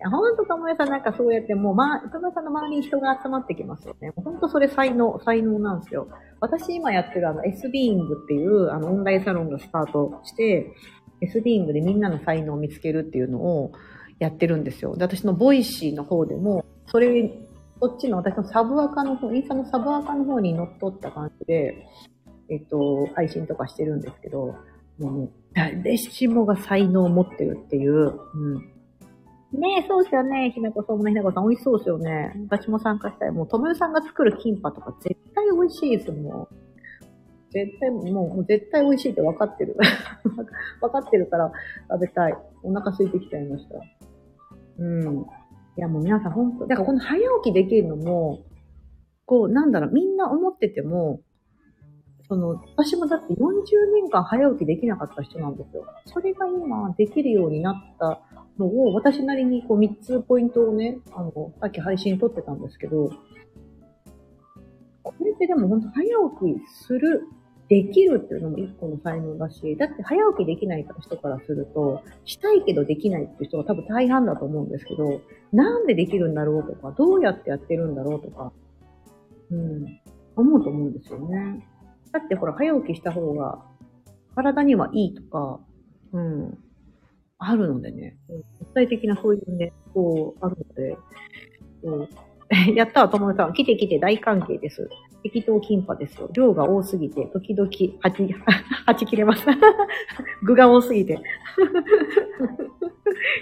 [0.00, 4.14] や、ほんとともよさんなんかそうやってもう、ま、ともよさんの周りに人が集まってきますよね。
[4.16, 6.08] ほんとそれ才能、才能なんですよ。
[6.40, 10.72] 私今やってるあの S ビーイングっていうあのオンラインサロンがスタートして、
[11.20, 13.72] S ビーイングでみんなの才能を見つけるっていうのを、
[14.24, 14.96] やってるんですよ。
[14.96, 17.30] で、私の Voicy の方でも、それ、
[17.80, 21.86] こっちの私のサブアカの方、インスタのサブアカの方に乗っ取った感じで、
[22.48, 24.54] えっと、配信とかしてるんですけど、
[24.98, 28.74] もう、誰しもが才能を持ってるっていう、うん。
[29.58, 30.50] ねえ、そうですよね。
[30.54, 32.34] ひなこさんもね、ひなこさん美味しそうですよね。
[32.50, 33.30] 私も参加したい。
[33.30, 36.48] もう、ともよさんが作るキンパとか絶対美味しいですもん。
[37.50, 39.76] 絶対、もう、もう絶対美味しいって分かってる。
[40.80, 41.52] 分かってるから
[41.88, 42.36] 食べたい。
[42.62, 43.76] お腹空いてきちゃいました。
[44.78, 45.26] うん。
[45.76, 48.44] いや、もう皆さん本当、だからこの早起きできるのも、
[49.26, 51.20] こう、なんだろう、みんな思ってても、
[52.28, 53.38] その、私もだって40
[53.92, 55.84] 年間早起きできなかった人なんですよ。
[56.06, 58.22] それが今できるようになった
[58.58, 63.10] のを、私なりにこう3つポイントをね、あの、さっき配信撮ってたんですけど、
[65.02, 66.04] これってでも本当早
[66.54, 67.26] 起きする
[67.68, 75.22] できるっていうのも一個の才能だし、だって早起きできない人からすると、したいけどできないっていう人が多分大半だと思うんですけど、
[75.52, 78.52] なんでできるんだろうとか、どうやってやってるんだろうとか、
[79.50, 80.00] うん、
[80.36, 81.66] 思うと思うんですよね。
[82.12, 83.64] だってほら、早起きした方が
[84.34, 85.60] 体にはいいとか、
[86.12, 86.58] うん、
[87.38, 88.16] あるのでね、
[88.58, 90.98] 絶対的なそういうね、こう、あるので、
[91.82, 92.08] う
[92.74, 93.52] やったわ、ともさん。
[93.52, 94.88] 来て来て大関係です。
[95.22, 96.28] 適当キンパですよ。
[96.32, 97.68] 量が多すぎて、時々、
[98.00, 98.28] はち、
[98.86, 99.46] はち切れます。
[100.44, 101.18] 具が多すぎて。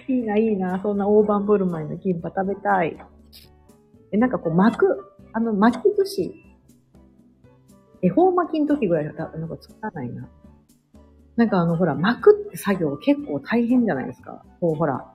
[0.08, 0.80] いいな、いいな。
[0.80, 2.96] そんな大盤振る舞いのキンパ食べたい。
[4.12, 4.86] え、なんかこう巻く、
[5.32, 6.34] あの巻き寿司。
[8.02, 10.28] 恵方巻きの時ぐらいだなんか作らないな。
[11.36, 14.44] なんかあの、ほら、巻くって作業結構大変じゃないですか。
[14.60, 15.11] こう、ほら、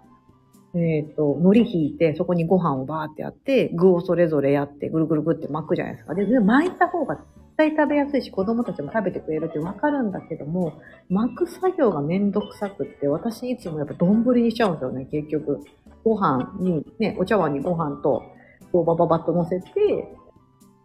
[0.74, 6.14] えっ、ー、と、海苔引いて、そこにご飯をバーってやって、具をそれぞれやって、ぐるぐるぐって巻くじゃないですか。
[6.14, 7.26] で、巻いた方が絶
[7.58, 10.74] 対食べやすいし、子供たちも食べてくれるってわかるんだけども、
[11.10, 15.62] 巻く作業がめんどくさくって、私いつもやっぱ丼にしちゃうんですよね、結局。
[16.04, 18.24] ご飯に、ね、お茶碗にご飯と、
[18.72, 19.70] こうバババッと乗せて、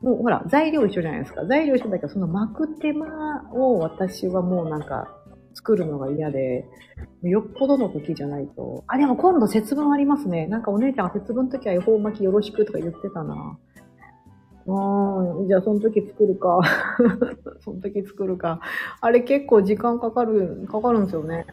[0.01, 1.45] もうほら、材料一緒じゃないですか。
[1.47, 5.18] 材料一緒だけど、その巻く手間を私はもうなんか、
[5.55, 6.66] 作るのが嫌で、
[7.23, 8.85] よっぽどの時じゃないと。
[8.89, 10.47] あ、でも今度節分ありますね。
[10.47, 13.59] なんかお姉ちゃんが節分の時は恵方巻きよろしくとか言ってたな。
[14.65, 16.61] うん、じゃあその時作るか。
[17.61, 18.61] その時作るか。
[19.01, 21.47] あれ結構時間かかる、かかるんですよね。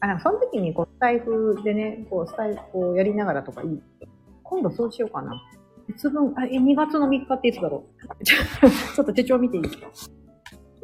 [0.00, 3.80] あ、なんかその時にこうスタイフでね、こうスタイフこうやりながらとかいい。
[4.42, 5.32] 今度そうしようかな。
[5.88, 7.84] 節分、あ、え、2月の3日っていつだろ
[8.20, 9.86] う ちょっと手帳見ていいですか？
[9.92, 10.10] ち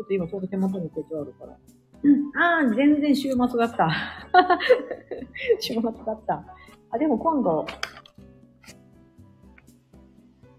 [0.00, 1.56] ょっと今ちょうど手元に手帳あるから。
[2.02, 3.90] うん、ああ、全然週末だった。
[5.60, 6.44] 週末だった。
[6.90, 7.66] あ、でも今度、
[8.64, 8.76] ス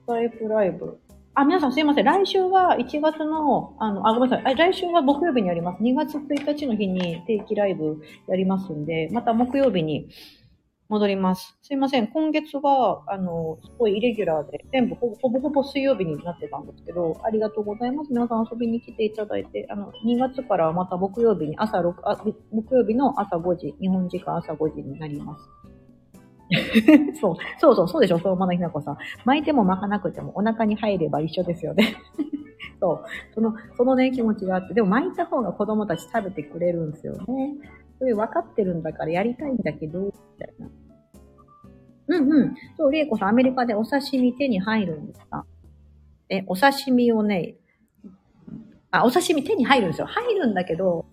[0.05, 0.99] タイプライブ。
[1.35, 2.05] あ、皆さんすいません。
[2.05, 4.55] 来週は1月の、あの、あ、ごめんなさい。
[4.55, 5.81] 来週は木曜日にやります。
[5.81, 10.09] 2月1日の日に定期ライブやりますんで、また木曜日に
[10.89, 11.55] 戻ります。
[11.61, 12.07] すいません。
[12.07, 18.09] 今月は、あの、すごいイレギュラーで、全部ほぼほぼほぼ水曜日になってたんですけど、ありがとうございます。
[18.11, 22.19] 皆さん遊びに来ていただいて、あの、2月からまた木曜日に朝6、あ、
[22.51, 25.47] 木曜日の朝5時、日本時間朝5時になります。
[27.21, 28.97] そう、そうそう、そうでしょ、そう、まなひなこさん。
[29.25, 31.97] 巻いても巻かなくてもお腹に入れば一緒ですよね。
[32.81, 33.03] そう。
[33.35, 37.55] その、そのね、気持ちがあって、でも巻いた方が子供たち食べてくれるんですよね。
[37.99, 40.69] それ分かってるんだからやりたいんだけど、みたいな。
[42.07, 42.55] うんうん。
[42.77, 45.45] そう、りえこさん、アメリカでお刺身手に入るんですか？
[46.29, 47.55] え、お刺身をね、
[48.91, 50.07] あ、お刺身手に入るんですよ。
[50.07, 51.05] 入るんだけど、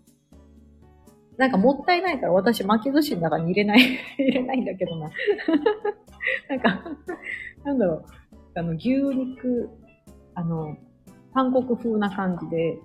[1.36, 3.80] なんかもったいないから私巻き寿司の中に入れない
[4.18, 5.10] 入れないんだけどな。
[6.48, 6.82] なんか、
[7.64, 8.04] なんだろう。
[8.54, 9.68] あの、牛肉、
[10.34, 10.78] あの、
[11.34, 12.78] 韓国風な感じで、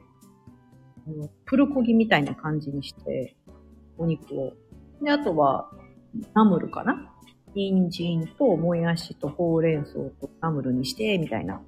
[1.46, 3.36] プルコギみたいな感じにして、
[3.98, 4.54] お肉を。
[5.02, 5.70] で、あとは、
[6.34, 7.12] ナムルかな？
[7.54, 11.62] 人参ともやしとほうれん草とナムルにして、みたいな。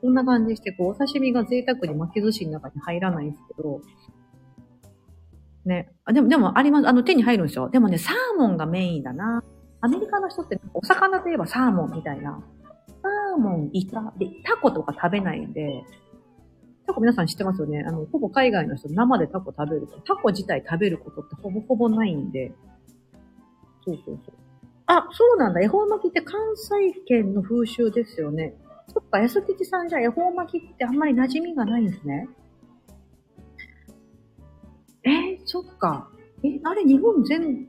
[0.00, 3.80] こんな感じして、こう、お刺身が贅沢に巻き寿司の中に入らないんですけど、
[5.64, 5.92] ね。
[6.04, 6.88] あ、でも、でもあります。
[6.88, 7.68] あの、手に入るんですよ。
[7.68, 9.44] でもね、サーモンがメインだな。
[9.80, 12.42] アメリカの人ってお魚といえばサーモンみたいな。
[13.02, 15.82] サーモン、イカ、で、タコとか食べないんで、
[16.92, 17.82] タコ皆さん知ってますよね。
[17.86, 19.88] あの、ほぼ海外の人生でタコ食べる。
[20.06, 22.52] タコ自体食べることってほぼほぼないんで。
[23.86, 24.34] そうそうそう。
[24.86, 25.62] あ、そうなんだ。
[25.62, 28.54] 恵方巻きって関西圏の風習ですよね。
[28.88, 32.28] そっか、安吉さんじゃ恵方巻きってあんまり馴染みがないんですね。
[35.04, 36.10] えー、そっか。
[36.44, 37.68] え、あれ日本全、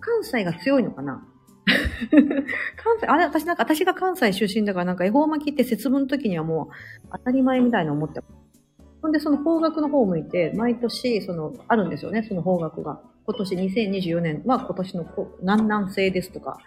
[0.00, 1.26] 関西が強いのかな？
[1.64, 6.70] 関西、あれ、私なんか、私が関西出身だからなんか恵方巻きって節分の時にはも
[7.04, 8.41] う当たり前みたいな思ってます
[9.02, 13.02] ほんで、その方角の方を向いて、毎年、その、あるんですよね、その方角が。
[13.26, 15.06] 今年2024年は今年の
[15.40, 16.58] 南南西ですとか、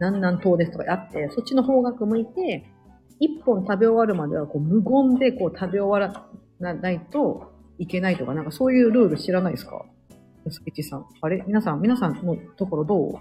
[0.00, 2.64] 南南東ですとかあって、そっちの方角向いて、
[3.20, 6.14] 一本食べ終わるまではこう無言でこう食べ終わ
[6.60, 9.84] らないといけないとか、なんかそういうルール知らないですか？
[10.44, 11.06] 安吉さん。
[11.20, 11.42] あれ？
[11.46, 13.14] 皆さん、皆さんのところどう？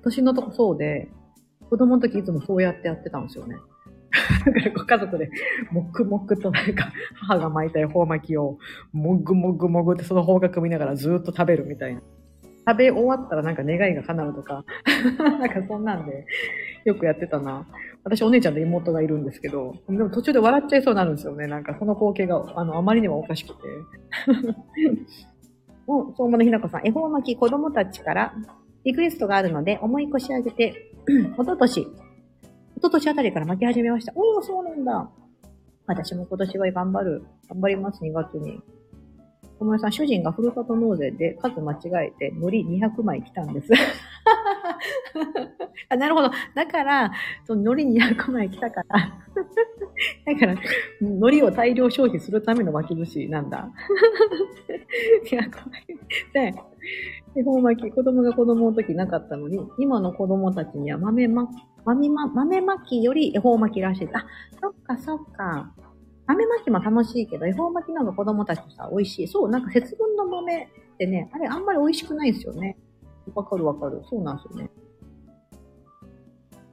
[0.00, 1.10] 私のとこそうで、
[1.68, 3.56] 子供の時いつもそうやってやってたんですよね。
[4.44, 5.30] だからご家族で、
[5.70, 8.58] もくもくとなんか、母が巻いた恵方巻きを、
[8.92, 12.02] もぐもぐもぐってその方角見ながらずっと食べるみたいな。
[12.66, 14.64] 食べ終わったらなんか願いが叶うとか、
[15.18, 16.26] なんかそんなんで、
[16.84, 17.66] よくやってたな。
[18.04, 21.46] 私お姉ちゃんと妹がいるんですけど、でも途中で笑っちゃいそうになるんですよね。
[21.46, 23.54] なんかその光景が、あの、あまりにもおかしくて。
[25.86, 28.34] もう、相馬のひなこさん、恵方巻き子供たちから
[28.84, 30.90] リクエストがあるので、思い越し上げて、
[31.36, 31.86] おととし、
[32.84, 34.12] ととしあたりから巻き始めました。
[34.14, 35.10] おー、そうなんだ。
[35.86, 37.24] 私も今年は頑張る。
[37.48, 38.60] 頑張ります、2月に。
[39.58, 43.68] 小室さん、主人がふるさと納税で数間違えて、海苔200枚来たんです。
[45.88, 46.30] あなるほど。
[46.54, 47.10] だから、
[47.46, 49.18] その海苔200枚来たから、
[50.26, 50.54] だから、
[51.00, 53.70] 海苔を大量消費するための巻き寿司なんだ。
[55.24, 55.86] 200枚。
[56.52, 56.54] で、
[57.36, 61.48] 恵方巻き、子供が子供の時なかったのに、今の子供たちには豆ま、
[61.84, 64.08] 豆ま、豆巻きより恵方巻きらしい。
[64.12, 64.26] あ、
[64.60, 65.72] そっかそっか。
[66.26, 69.28] 豆巻きも楽しいけど、恵方巻きの方が子供たちとさ、美味しい。
[69.28, 72.78] そう、なんか節分の豆ってね、あれあんまり美味しくないんですよね。
[73.34, 74.02] わかるわかる。
[74.08, 74.70] そうなんですよね。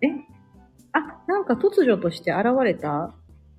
[0.02, 0.08] え？
[0.94, 3.14] あ、なんか突如として現れた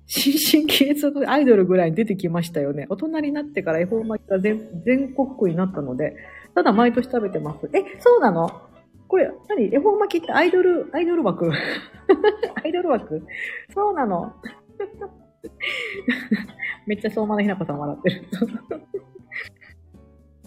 [0.05, 2.85] 新進気鋭のアイドルぐらいに出てきましたよね。
[2.89, 6.15] 大人になってから恵方巻きが全全国区になったので、
[6.55, 7.69] ただ毎年食べてます。
[7.73, 8.49] え、そうなの？
[9.07, 9.73] これ、何？
[9.73, 11.49] 恵方巻きってアイドル、アイドル枠？
[12.63, 13.25] アイドル枠？
[13.73, 14.33] そうなの？
[16.87, 18.21] めっちゃ相馬のひなこさん笑ってる。
[18.21, 18.25] い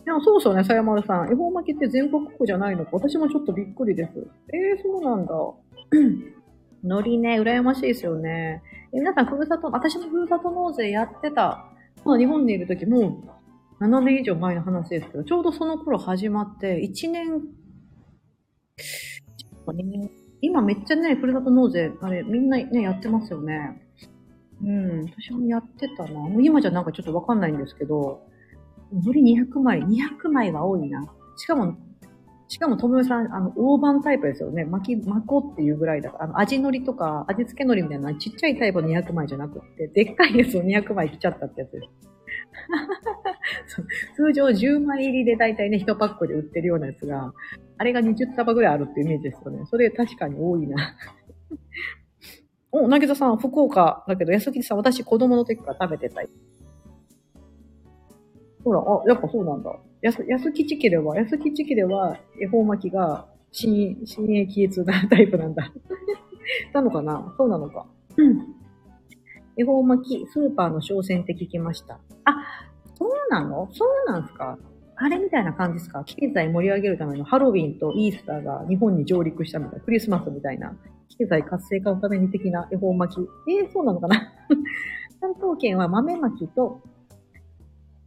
[0.08, 1.32] や、そうそうね、さやまるさん。
[1.32, 2.90] 恵方巻きって全国区じゃないのか？
[2.92, 4.10] 私もちょっとびっくりです。
[4.52, 5.34] えー、そうなんだ。
[6.84, 8.62] 海苔ね、羨ましいですよね。
[8.92, 11.64] え皆さん、ふるさと、私もふるさと納税やってた。
[12.04, 13.35] まあ、日本にいるときも、
[13.80, 17.42] 7年以上前の話ですけど、ちょうどその頃始まって、1年、
[20.40, 23.82] 今めっちゃね、ふるさと納税、あれ、みんなね、やってますよね。
[24.62, 26.20] うん、私もやってたな。
[26.20, 28.22] もう今じゃなんかちょっとわかんないんですけど、
[28.92, 31.04] 海苔200枚、200枚は多いな。
[31.36, 31.76] しかも、
[32.48, 34.64] しかも、ともよさん、あの、大判タイプですよね。
[34.64, 41.88] 巻き、巻こうっていうぐらいだから、あの、味海苔とか、味付け海苔みたいなちっちゃいタイプの200枚じゃなくて、でっかいやつを200枚来ちゃったってやつです。
[44.16, 47.34] 通常10枚入りでだいたいね、1パックで売ってるようなやつが、
[47.76, 49.66] あれが20束ぐらいあるってイメージですよね。
[49.66, 50.96] それ確かに多いな。
[52.72, 56.30] お、なぎささん、福岡だけど、安吉さん、私子供の時から食べてたい。
[58.64, 59.78] ほら、あ、やっぱそうなんだ。
[60.00, 65.70] 安、安吉家では、安吉家では、恵方巻きが、新、新鋭気痛なタイプなんだ。
[66.72, 67.34] なのかな？
[67.36, 67.86] そうなのか。
[68.16, 68.46] うん。
[69.58, 72.00] 恵方巻き、スーパーの商戦って聞きました。
[72.24, 72.65] あ、
[72.98, 73.68] そうなの？
[73.72, 74.58] そうなんすか？
[74.96, 76.02] あれみたいな感じですか？
[76.04, 80.74] 経済盛り上げるためのハロウィンとイースターが日本に上陸したみたいな、クリスマスみたいな、
[81.18, 83.20] 経済活性化のために的な恵方巻き。
[83.50, 84.32] えー、そうなのかな？
[85.20, 86.82] 関東圏は豆巻きと、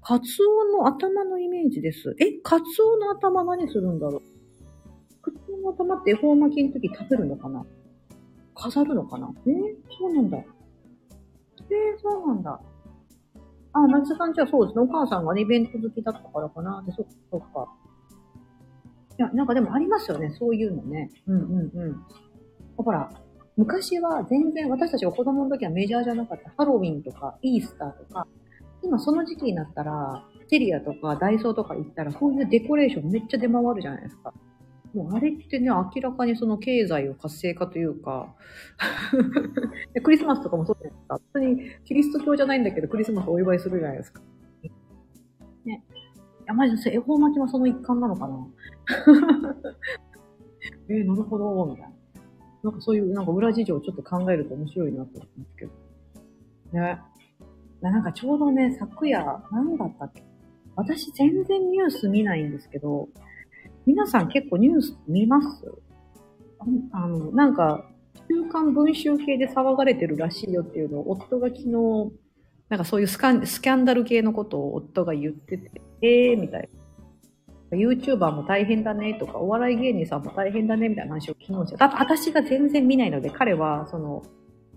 [0.01, 2.15] カツオの頭のイメージです。
[2.19, 4.21] え、カツオの頭何するんだろう？
[5.21, 7.63] カツオの頭って恵方巻きの時食べるのかな？
[8.55, 9.31] 飾るのかな？
[9.45, 9.53] えー、
[9.99, 10.37] そうなんだ。
[10.37, 10.45] えー、
[12.01, 12.59] そうなんだ。
[13.79, 14.83] あ、夏さんじゃあそうですね。
[14.83, 16.83] お母さんがね、イベント好きだったからかな。
[16.85, 17.67] で、そっか、そっか。
[19.17, 20.29] いや、なんかでもありますよね。
[20.39, 21.09] そういうのね。
[21.27, 22.03] うんうんうん。
[22.77, 23.09] ほら、
[23.57, 28.27] 昔は全然私たちが子供の時はメジャーじゃなかったハロウィンとかイースターとか、
[28.81, 34.33] 今その時期になったら、テリアとかダイソーとか行ったら、そういうデコレーションめっちゃ出回るじゃないですか。
[34.93, 38.35] もうあれってね、明らかにその経済を活性化というか
[40.03, 41.15] クリスマスとかもそうじゃないですか？
[41.15, 44.21] 本当にキリスト教じゃないんだけど、クリスマスお祝いするじゃないですか。
[45.65, 45.83] ね。
[46.41, 48.47] いや、マジで恵方巻きもその一環なのかな？
[50.89, 51.91] えー、なるほど、みたいな。
[52.63, 55.71] なんかそういう、なんか裏事情をちょっと考えると面白いなと思うんですけど。
[56.73, 56.99] ね。
[57.81, 60.23] なんかちょうどね、昨夜、何だったっけ？
[60.75, 63.07] 私全然ニュース見ないんですけど、
[63.89, 65.65] 皆さん結構ニュース見ます？
[66.91, 67.85] あの、なんか、
[68.29, 71.71] 週刊文集系で騒がれてるらしいよっていうのを、夫が昨日、
[72.69, 76.69] なんかそういうスカンスキャンダル系のことを夫が言ってて、えーみたい
[77.71, 77.77] な。
[77.79, 84.21] YouTuber も大変だねとか、お笑い芸人さんも大変だねみたいな話を昨日して、私が全然見ないので、彼は、その、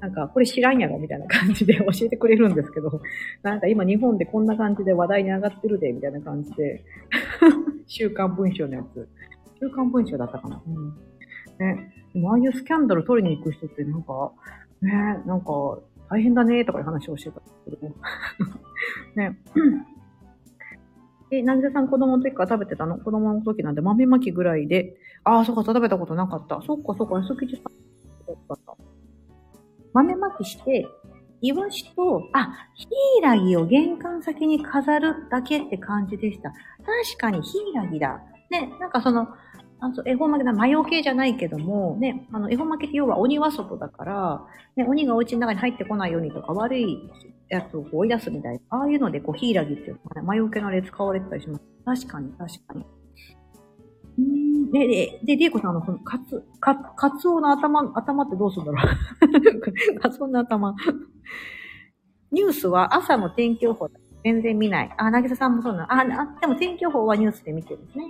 [0.02, 3.00] なんか、これ知らんやろみたいな感じで教えてくれるんですけど、
[3.44, 6.84] なんか今日本でこんな感じで話題に上がってるで、みたいな感じで、
[7.86, 9.08] 週刊文章のやつ。
[9.60, 10.60] 週刊文章だったかな。
[10.66, 10.88] うん。
[11.60, 11.92] ね。
[12.12, 14.32] でもああいうスキャンダル取りに行く人ってなんか、
[14.80, 14.90] ね、
[15.24, 15.78] なんか、
[16.10, 17.94] 大変だねとかいう話をしてたんですけど。
[19.14, 19.38] ね。
[21.30, 22.98] え、なぎさん子供の時から食べてたの？
[22.98, 24.96] 子供の時なんで豆まきぐらいで。
[25.22, 26.60] ああ、そっか、食べたことなかった。
[26.62, 28.91] そっか、そっか、安吉さん。
[29.92, 30.86] 豆まきして、
[31.40, 32.86] イワシと、あ、ヒ
[33.18, 36.50] イラギを玄関先に飾るだけって感じでした。
[36.50, 38.20] 確かにヒイラギだ。
[38.50, 39.26] ね、なんかその、
[39.80, 47.10] あの恵方巻きだ、マヨ系じゃないけども、ね、あの、恵方巻きって要は鬼は外だから、ね、鬼がお家の中に入ってこないようにとか、悪い
[47.48, 52.06] やつを追い出すみたいな、ああいうので、こう、ヒイラギっていうのがね、マヨ系のあれ使われてたりします。
[52.06, 52.84] 確かに、確かに。
[54.70, 58.78] で、で、で、りえこさんの、その、カツ、カ、カツオの頭、頭ってどうするんだろ
[59.96, 59.98] う？
[60.00, 60.74] カツオの頭。
[62.30, 63.90] ニュースは朝の天気予報
[64.24, 64.94] 全然見ない。
[64.96, 65.92] あ、なぎささんもそうなの。
[65.92, 68.04] あ、あ、でも天気予報はニュースで見てるんですね。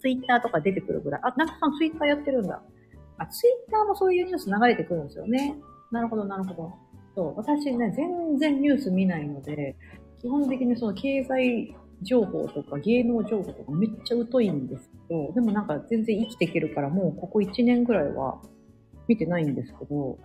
[0.00, 1.20] ツイッターとか出てくるぐらい。
[1.24, 2.62] あ、なぎささんツイッターやってるんだ。
[3.18, 5.56] あ、ツイッターもそういうニュース流れてくるんですよね。
[5.90, 6.72] なるほど、なるほど。
[7.14, 9.76] そう、私ね、全然ニュース見ないので、
[10.20, 18.40] 基本的にその経済情報とか芸能情報とかめっちゃ疎いんですけど、でもなんか全然生きていけるからもうここ1年ぐらいは
[19.08, 20.18] 見てないんですけど、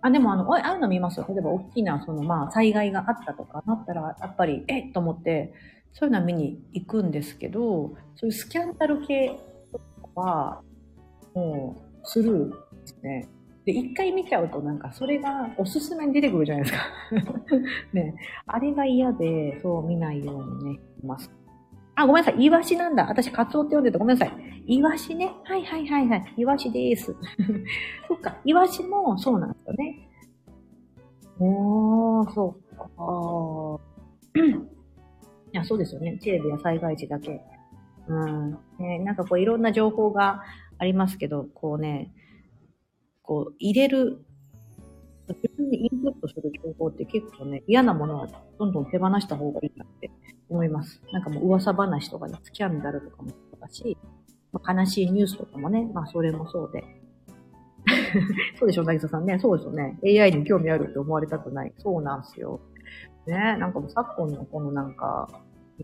[0.00, 1.26] あ、でもあの、ああいうの見ますよ。
[1.28, 5.52] 例えば大きなそのまあ災害があったとかなったら、やっぱり、えっと思って、
[5.92, 9.38] そういうのは見に行くんですけど、そういうスキャンダル系
[9.72, 9.78] と
[10.14, 10.62] かは、
[11.34, 12.56] もうスルーで
[12.86, 13.28] すね。
[13.68, 16.84] で、一回見ちゃうとなんかそれがおすすめに出てくるじゃないですか。
[17.92, 18.14] ね。
[18.46, 21.30] あれが嫌で、そう見ないようにね、います。
[21.94, 22.42] あ、ごめんなさい。
[22.42, 23.04] イワシなんだ。
[23.10, 23.98] 私、カツオって呼んでた。
[23.98, 24.64] ごめんなさい。
[24.66, 25.34] イワシね。
[25.44, 26.34] はいはいはいはい。
[26.38, 27.14] イワシです。
[28.08, 28.38] そっか。
[28.46, 30.08] イワシもそうなんですよね。
[31.40, 33.80] おー、そうか。
[35.52, 36.16] いや、そうですよね。
[36.22, 37.42] テレビや災害時だけ。
[38.06, 38.58] うん。
[38.78, 40.42] ね、なんかこういろんな情報が
[40.78, 42.10] ありますけど、こうね、
[43.28, 44.24] こう、入れる、
[45.28, 50.10] 自分でインプットする情報って結構ね、嫌なものはどんどん手放した方がいいなって
[50.48, 51.02] 思います。
[51.12, 53.98] なんかもう噂話とかね、スキャンダルとかもそうだし、
[54.50, 56.82] まあ、悲しいニュースとかもね、まあそれもそうで。
[58.58, 59.38] そうでしょ、なぎささんね。
[59.38, 59.98] そうですよね。
[60.02, 61.74] AI に興味あるって思われたくない。
[61.76, 62.60] そうなんですよ。
[63.26, 65.28] ね、なんかもう昨今のこのなんか、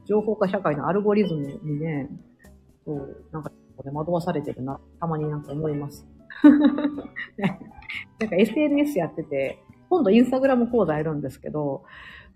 [0.07, 2.09] 情報化社会のアルゴリズムにね、
[2.86, 6.07] そう、なんか、惑わされてるな、たまになんか思います。
[8.18, 11.85] なんか SNS やってて、今度インスタグラム講座やるんですけど、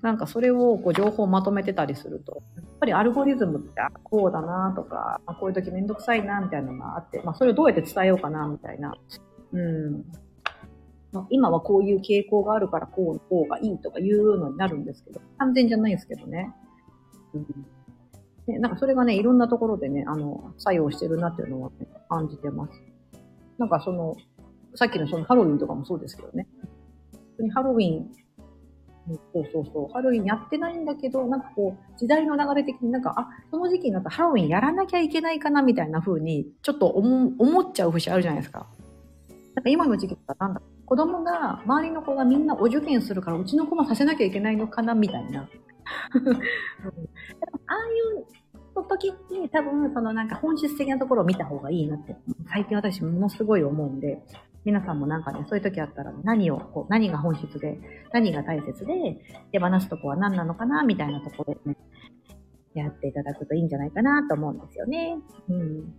[0.03, 8.95] なんかそれをこう情報をまとめてたりすると、やっぱりアルゴリズムってこうだなとか、こういう時めんどくさいなみたいなのがあって、まあそれをどうやって伝えようかなみたいな。
[9.53, 10.05] うん。
[11.11, 16.55] まあ、今はこういう傾向があるからこうの方がいいとかいうのになるんですけど、完全じゃないですけどね。
[17.35, 17.47] うん
[18.47, 22.81] でなんかそれがね、いろんなところでね、あの、作用してるなっていうのはね、感じてます。
[23.59, 24.17] なんかその、
[24.75, 26.47] さっきのそのハロウィンとかもそうですけどね。
[27.13, 28.11] 本当にハロウィン、
[29.33, 38.67] そうそうそう、ハロウィンやってないんだけど、なんかこう、時代の流れ的になんか、あ、その時期になったらハロウィンやらなきゃいけないかなみたいな風に、ちょっと思っちゃう節あるじゃないですか。
[39.55, 45.41] なんか今の時期とかなんだ、子供が、周りの子がみんなお受験するから、うちの子もさせなきゃいけないのかなみたいな。
[45.43, 45.49] あ
[46.15, 46.29] あい
[48.21, 48.27] う
[48.81, 52.17] の時って多分そのなんか本質的なところを見た方がいいなって、
[52.53, 54.23] 最近私ものすごい思うんで、
[54.65, 57.79] 皆さんもなんかね、そういう時あったら何を、こう、何が本質で、
[58.13, 59.17] 何が大切で、
[59.53, 61.77] 手放すとこは何なのかな、みたいなところでね、
[62.75, 65.17] やっていただくといいんじゃないかなと思うんですよね。
[65.49, 65.95] うん。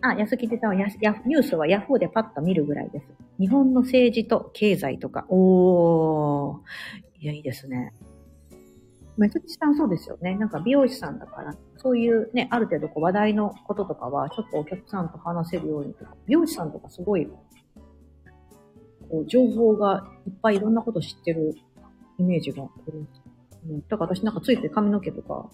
[0.00, 3.06] あ、安木さんはややニュースはヤフーでパッと見るぐらいです。
[3.38, 6.58] 日本の政治と経済とか、おー、
[7.20, 7.92] いや、いいですね。
[9.16, 10.34] めとちさんそうですよね。
[10.36, 21.54] なんか美容師さんだから、そういうね、ある程度こう話題のこととかは、ちょっとお客さんと話せるようにとか、美容師さんとかすごい、こう、情報がいっぱいいろんなこと知ってる
[22.18, 23.22] イメージがあります。
[23.68, 25.48] うん、だから私なんかついて髪の毛とか、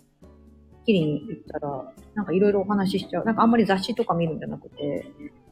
[0.86, 3.24] 切りに行ったら、なんかいろいろお話ししちゃう。
[3.24, 5.06] なんかあんまり雑誌とか見るんじゃなくて、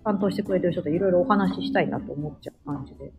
[0.05, 3.13] 担当してくれてる人といろいろお話ししたいなと思っちゃう感じで。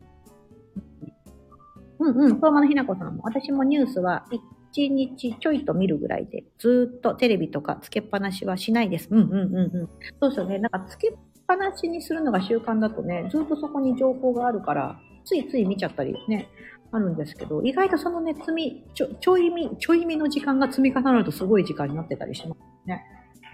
[1.99, 4.25] うんうん、相馬のひなこさんも、私もニュースは
[4.71, 9.07] 一日ちょいと見るぐらいで、ずーっとテレビとかつけっぱなしはしないです。
[9.11, 9.89] うんうんうんうん。
[10.21, 10.59] そうですよね。
[10.59, 11.13] なんかつけっ
[11.47, 16.49] ぱなしにするのが習慣だとね、ずっとそこに情報があるから、ついつい見ちゃったりね、
[16.91, 23.03] あるんですけど、意外とそのね、積み、ちょ、ちょいみ、ちょいみの時間が積み重なるとすごい時間になってたりしますね。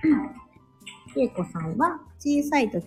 [0.03, 1.23] うん。
[1.23, 2.81] 恵子さんは、小さい時、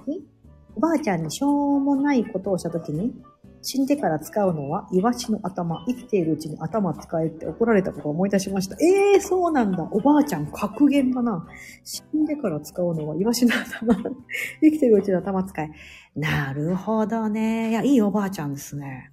[0.74, 3.14] おばあちゃんにしょうもないことをした時に、
[3.62, 5.84] 死んでから使うのは、イワシの頭。
[5.86, 8.76] 生きているうちに頭使えって怒られたことを思い出しました。
[8.80, 9.88] ええー、そうなんだ。
[9.90, 11.46] おばあちゃん、格言だな。
[11.84, 13.94] 死んでから使うのは、イワシの頭。
[14.62, 15.70] 生きているうちに頭使え。
[16.14, 17.70] なるほどね。
[17.70, 19.10] いや、いいおばあちゃんですね。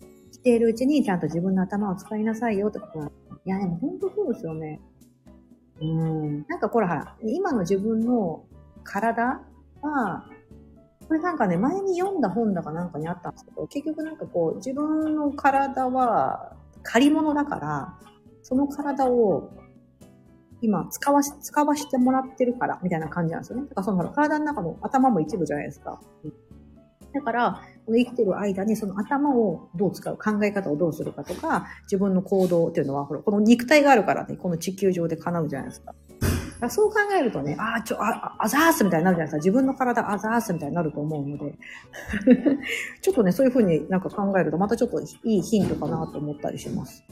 [0.00, 3.12] 生きているうちにちゃんと自分の頭を使いなさいよってこと
[3.44, 4.80] いや、でも本当そうですよね。
[5.80, 6.46] うん。
[6.48, 8.44] なんかほらほら、今の自分の
[8.84, 9.42] 体
[9.82, 10.26] は、
[11.10, 16.52] これなんかね、前に読んだ本だかなんかにあったんですけど、結局なんかこう、自分の体は
[16.84, 17.98] 借り物だから、
[18.42, 19.50] その体を
[20.60, 23.62] 今使わし、使わしてもらってるから、みたいな感じなんですよね。
[23.62, 26.00] だからその、体の中の頭も一部じゃないですか。
[27.12, 35.92] だから、この生きてる間にその頭をどう使う、考え方をどうするかとか、自分の行動っていうのは、この肉体があるからね、この地球上で叶うじゃないですか。
[36.60, 39.36] だそう考えるとね、ああ、ちょ、あ、あざーすみたいになるじゃないですか。
[39.38, 41.54] 自分の体あざーすみたいになると思うので。
[43.00, 47.04] ちょっとね、そういうふうになんか考えると、またちょっといいヒントかなと思ったりします。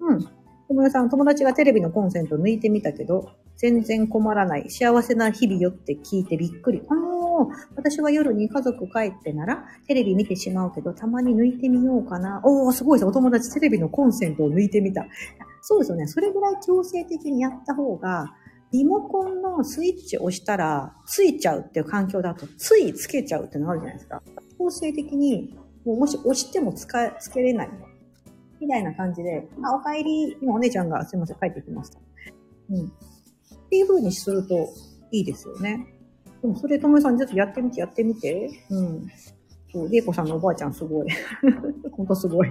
[0.00, 0.20] うん。
[0.68, 4.70] 小室さん、友達がテレビのコンセント抜いてみたけど、全然困らない。
[4.70, 6.82] 幸せな日々よって聞いてびっくり。
[6.88, 7.12] あー
[7.76, 12.40] 私は夜に家族帰ってなら、テレビ見てしまうけど、たまに抜いてみようかな。
[12.44, 13.06] おー、すごいです。
[13.06, 15.06] お友達テレビのコンセントを抜いてみた。
[15.60, 16.06] そうですよね。
[16.06, 18.34] それぐらい強制的にやった方が、
[18.72, 24.22] リモコンのスイッチを押したら、ついちゃうっていう環境だと、ついつけちゃうってのあるじゃないですか。
[24.58, 27.70] 強制的に、もうもし押しても使え、つけれない。
[28.60, 31.98] みたいな感じで、あ、お帰り、今お姉ちゃんがすいません、帰ってきました。
[32.70, 32.86] うん。
[32.86, 32.90] っ
[33.68, 34.68] ていう風にすると
[35.10, 35.86] いいですよね。
[36.40, 38.50] でもそれ、ともえさん、ちょっとやってみて、やってみて。
[38.70, 39.06] うん。
[39.70, 41.08] そう、りえこさんのおばあちゃんすごい。
[41.92, 42.48] ほんとすごい。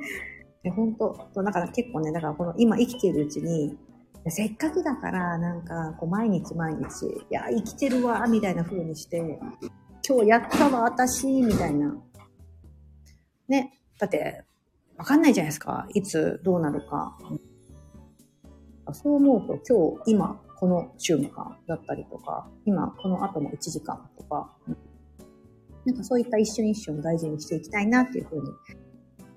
[0.64, 3.76] え、ほんと、そうだか結構ね、だからこの今生きているうちに、
[4.28, 9.40] せっかくだから、なんか、こう、毎日毎日、いや、生きてるわ、みたいな風にして、
[10.06, 11.96] 今日やったわ、私、みたいな。
[13.48, 13.72] ね。
[13.98, 14.44] だって、
[14.98, 15.86] わかんないじゃないですか。
[15.94, 17.16] いつ、どうなるか。
[18.92, 24.54] そう思うと、今日、今、この瞬間だったりとか、今、この後の1時間とか、
[25.86, 28.50] なんかそういった一瞬一瞬を大事にしていきたいなっていうふうに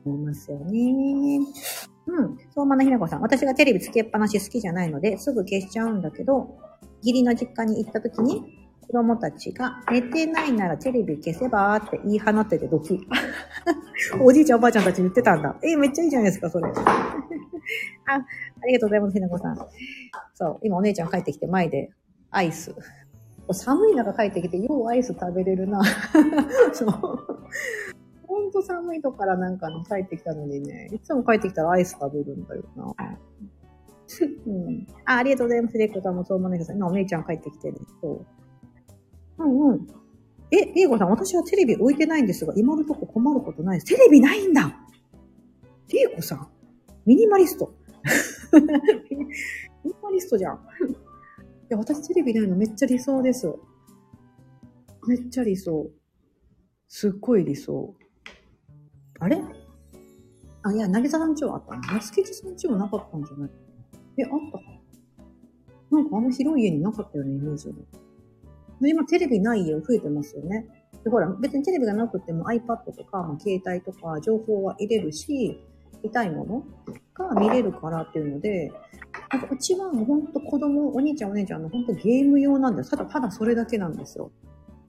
[0.05, 1.39] 思いますよね。
[2.07, 2.37] うん。
[2.53, 3.21] 相馬のひなこさん。
[3.21, 6.57] 私がテレビつけっぱなし好きじゃないので、すぐ消しちゃうんだけど、
[7.01, 12.99] 義理の実家に行った時に、子供たちが寝てないならテレビ消せばーって言い放っててドキ。
[14.21, 15.55] おじいちゃんおばあちゃんたち言ってたんだ。
[15.63, 16.67] えめっちゃいいじゃないですか、それ。
[16.69, 19.57] あ、ありがとうございます、ひなこさん。
[20.33, 21.91] そう、今お姉ちゃん帰ってきて前で
[22.29, 22.75] アイス。
[23.51, 25.81] 寒い中帰ってきて、ようアイス食べれるな。
[26.71, 26.89] そう。
[28.53, 32.93] と寒いとからなんかね、帰ってきたのにね、いつも帰ってきたらアイス食べるんだよな。
[34.45, 35.77] うん、あありがとうございます。
[35.77, 36.77] レイコさんもそうもねさん。
[36.77, 37.77] 今お姉ちゃん帰ってきてる。
[38.01, 38.25] そ
[39.37, 39.43] う。
[39.43, 39.87] うんうん。
[40.51, 43.95] え、レイコさん、私はテレビ置いてないんですが、今のとこ困ることないです。
[43.95, 44.75] テレビないんだ
[45.91, 46.47] レイコさん、
[47.05, 47.73] ミニマリスト。
[48.53, 49.17] ミ
[49.85, 50.55] ニマリストじゃん。
[50.55, 50.57] い
[51.69, 53.51] や、私テレビないのめっちゃ理想です。
[55.07, 55.89] めっちゃ理想。
[56.87, 57.95] すっごい理想。
[59.19, 59.41] あれ？
[60.63, 61.81] あ、いや、なぎささんちはあったの。
[61.95, 63.49] なすけちさんちはなかったんじゃない？
[64.17, 64.63] え、あったか
[65.91, 65.99] な？
[65.99, 67.73] んかあの広い家になかったようね、イメージで。
[68.89, 70.67] 今テレビない家増えてますよね。
[71.03, 75.59] で、ほら、別にテレビがなくても iPad とか、まあ、携帯とか情報は入れるし、
[76.03, 76.65] 見たいもの
[77.13, 78.71] が見れるからっていうので、
[79.31, 82.91] なんかうちはもうほんと子供、お兄ちゃんお姉ちゃんのほんとゲーム用なんです。
[82.91, 84.31] ただ、ただそれだけなんですよ。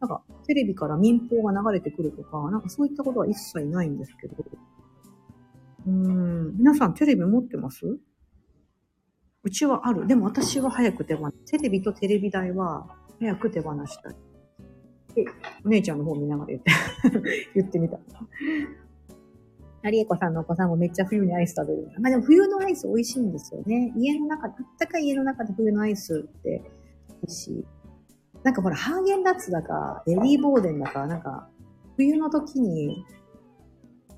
[0.04, 4.36] なんか、テレビから民放が流れてくるとか、なんかそういったことは一切ないんですけど。
[5.86, 7.98] うん、皆さんテレビ持ってます？
[9.42, 10.06] うちはある。
[10.06, 12.86] でも私は早く手放テレビとテレビ台は
[13.18, 14.16] 早く手放したい。
[15.14, 15.24] で、
[15.64, 16.70] お姉ちゃんの方見ながら言って、
[17.54, 17.98] 言ってみた。
[19.82, 21.88] ありえこさんのお子さんもめっちゃ冬にアイス食べる。
[22.00, 23.92] まあでも冬のアイス美味しいんですよね。
[23.96, 26.62] 家の中、あったかい家の中で冬のアイスって
[27.08, 27.64] 美味しい。
[28.44, 31.48] なんかほら、ハーゲンダッツだか、ベリーボーデンだか、なんか、
[31.96, 33.04] 冬の時に、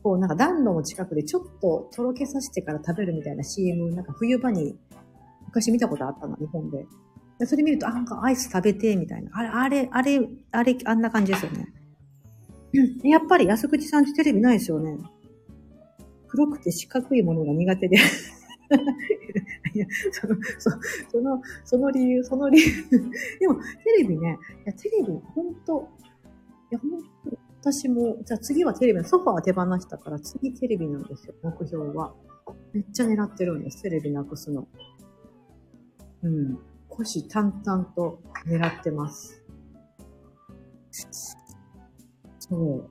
[0.02, 4.76] こうなんか暖炉の近くでちょっととろけさせてから食べるみたいな CM、なんか冬場に
[5.46, 6.86] 昔見たことあったの、日本で。
[7.38, 9.30] でそれ見ると、あ、なんかアイス食べて、みたいな。
[9.34, 11.72] あれ、あれ、あれ、あれ、あんな感じですよね。
[13.04, 14.98] やっぱり安口さんってテレビないですよね。
[16.28, 17.98] 黒くて四角いものが苦手で。
[19.74, 20.70] いや、その、そ
[21.10, 22.66] その、その理由、その理由。
[23.40, 25.88] でも、テレビね、いや、テレビ、ほんと、
[26.70, 32.14] いや、ほんと、私も、じゃあ次はテレビ、ソファーは手放したから、次テレビなんですよ、目標は。
[32.72, 34.68] めっちゃ狙ってるんです、テレビなくすの。
[36.22, 36.58] うん。
[36.88, 39.44] 虎視眈々と狙ってます。
[42.38, 42.90] そう。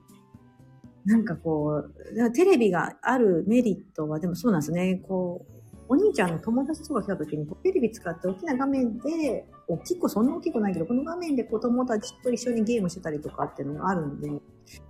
[1.06, 4.96] なんかこう、テレビがあるメリットは、でもそうなんですね。
[4.96, 5.55] こう、
[5.88, 14.38] お兄ちゃんの友達とか来た時に、テレビ使って大きな画面で、大きくそんな大きくないけど、この画面で子供たちと一緒にゲームしてたりとかっていうのがあるんで、ま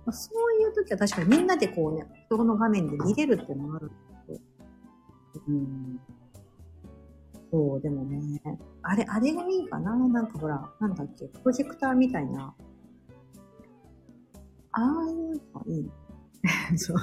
[0.07, 3.95] あ、そういう時は確かにみんなでこうね、その画面で見れるっていうのがあるんで
[4.35, 4.41] す
[5.33, 5.99] けど、うん。
[7.51, 8.41] そう、でもね、
[8.81, 12.53] あれ、あれがいいかななんかほら、なんだっけ、プロジェクターみたいな。
[14.71, 15.89] ああいうのがいい。
[16.77, 16.97] そう。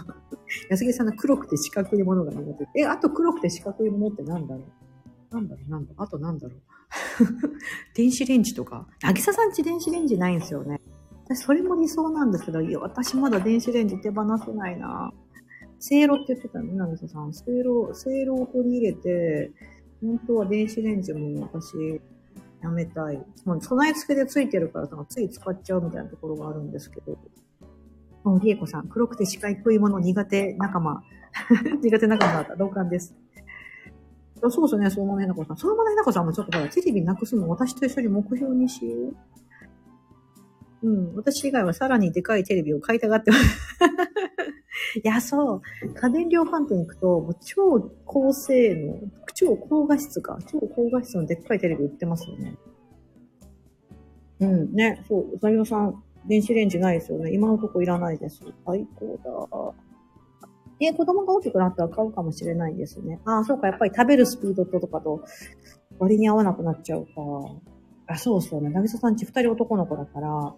[0.70, 2.80] 安木さんの黒くて四角いものが苦手。
[2.80, 4.62] え、あと黒くて四角いものってなんだろ
[5.30, 5.34] う？
[5.34, 5.70] なんだろう？
[5.70, 6.02] なんだろう？
[6.04, 6.58] あとなんだろう？
[7.94, 8.86] 電子レンジとか。
[9.02, 10.80] なぎさんち電子レンジないんですよね。
[11.26, 15.12] 私、それも理想なんですけど、いや、私まだ電子レンジ手放せないな。
[15.78, 17.32] せいろって言ってたのね、なぎさん。
[17.32, 19.52] せいろ、せいろを取り入れて、
[20.02, 22.00] 本当は電子レンジも私、
[22.62, 23.16] やめたい。
[23.44, 27.18] もう備え付けでついてるから、つい使っちゃうみたいなところがあるんですけど。
[28.24, 31.02] もう、りえこさん、黒くて視界低いもの苦手仲間。
[31.82, 32.56] 苦手仲間だった。
[32.56, 33.14] 同感です。
[34.50, 35.56] そうですね、相馬ねなこさん。
[35.56, 39.16] 相馬ねなこさんもちょっとほら、テレビなくすの私と一緒に目標にしよう。
[40.82, 43.44] うん、私以外はさらにでかいテレビを買いたがってます。
[45.02, 45.94] いや、そう。
[45.94, 49.00] 家電量販店行くと、もう超高性能、
[49.34, 50.38] 超高画質か。
[50.46, 52.56] 超高画質のでっかいテレビ売ってますよね。
[54.40, 57.32] うん、ね、そう、うさぎのさん、電子レンジないですよね。
[57.32, 58.42] 今のとこいらないです。
[58.66, 59.74] 最高だ。
[60.80, 63.20] え子供が大きくなったら買うかもしれないですね。
[63.24, 65.24] ああ、そうか、やっぱり食べるスピードとかと
[65.98, 67.10] 割に合わなくなっちゃうか。
[68.06, 68.70] あ、そうそうね。
[68.70, 70.54] なぎささんち二人男の子だから、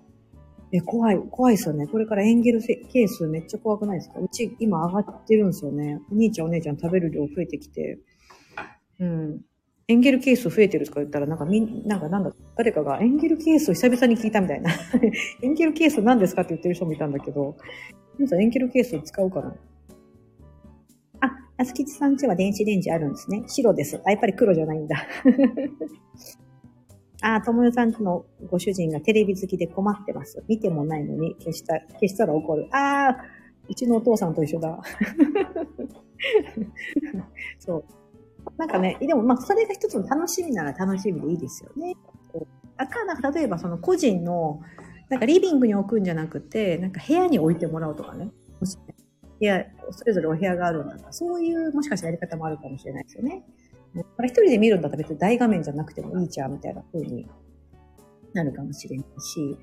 [0.73, 1.87] え、怖い、怖いですよね。
[1.87, 4.19] これからエンゲルケースめっちゃ怖くないですか？
[4.19, 6.01] うち今上がってるんですよね。
[6.11, 7.99] お兄ちゃんお姉ちゃん食べる量増えてきて。
[8.99, 9.41] うん。
[9.89, 14.73] エンゲルケース増えてるとか言ったら、なんかみん、なんかなんだ、誰かがエンゲルケースを久々に聞いたみたいな。
[15.43, 17.57] エンゲルケース何ですかって言ってる人もいたんだけど、
[18.19, 19.55] 皆さんエンゲルケース使うかな
[21.21, 23.45] あ、あすきちさんちは電子レンジあるんですね。
[23.47, 24.03] 白です。
[24.05, 24.97] あ、やっぱり黒じゃないんだ。
[27.23, 30.43] あ、ともよさんちのご主人がテレビ好きで困ってます。
[30.49, 32.67] 見てもないのに消した、消したら怒る。
[32.73, 33.19] ああ、
[33.69, 34.81] うちのお父さんと一緒だ。
[37.61, 37.85] そう。
[38.59, 41.95] なんかね、でもまあそれが一つの楽しみなら楽しみでいいですよね。
[42.77, 44.61] だから例えばその個人の、
[45.09, 48.31] なんかリビングに置くんじゃなくて、なんか部屋に置いてもらうとかね。
[48.61, 48.77] もし、
[49.39, 53.45] 部屋、それぞれお部屋があるんだか、そういうもしかしたらやり方もあるかもしれないですよね。
[54.17, 57.27] これ一人で見るんだったら別に大画面じゃなくてもいいじゃんみたいな風に
[58.35, 59.57] なるかもしれないし。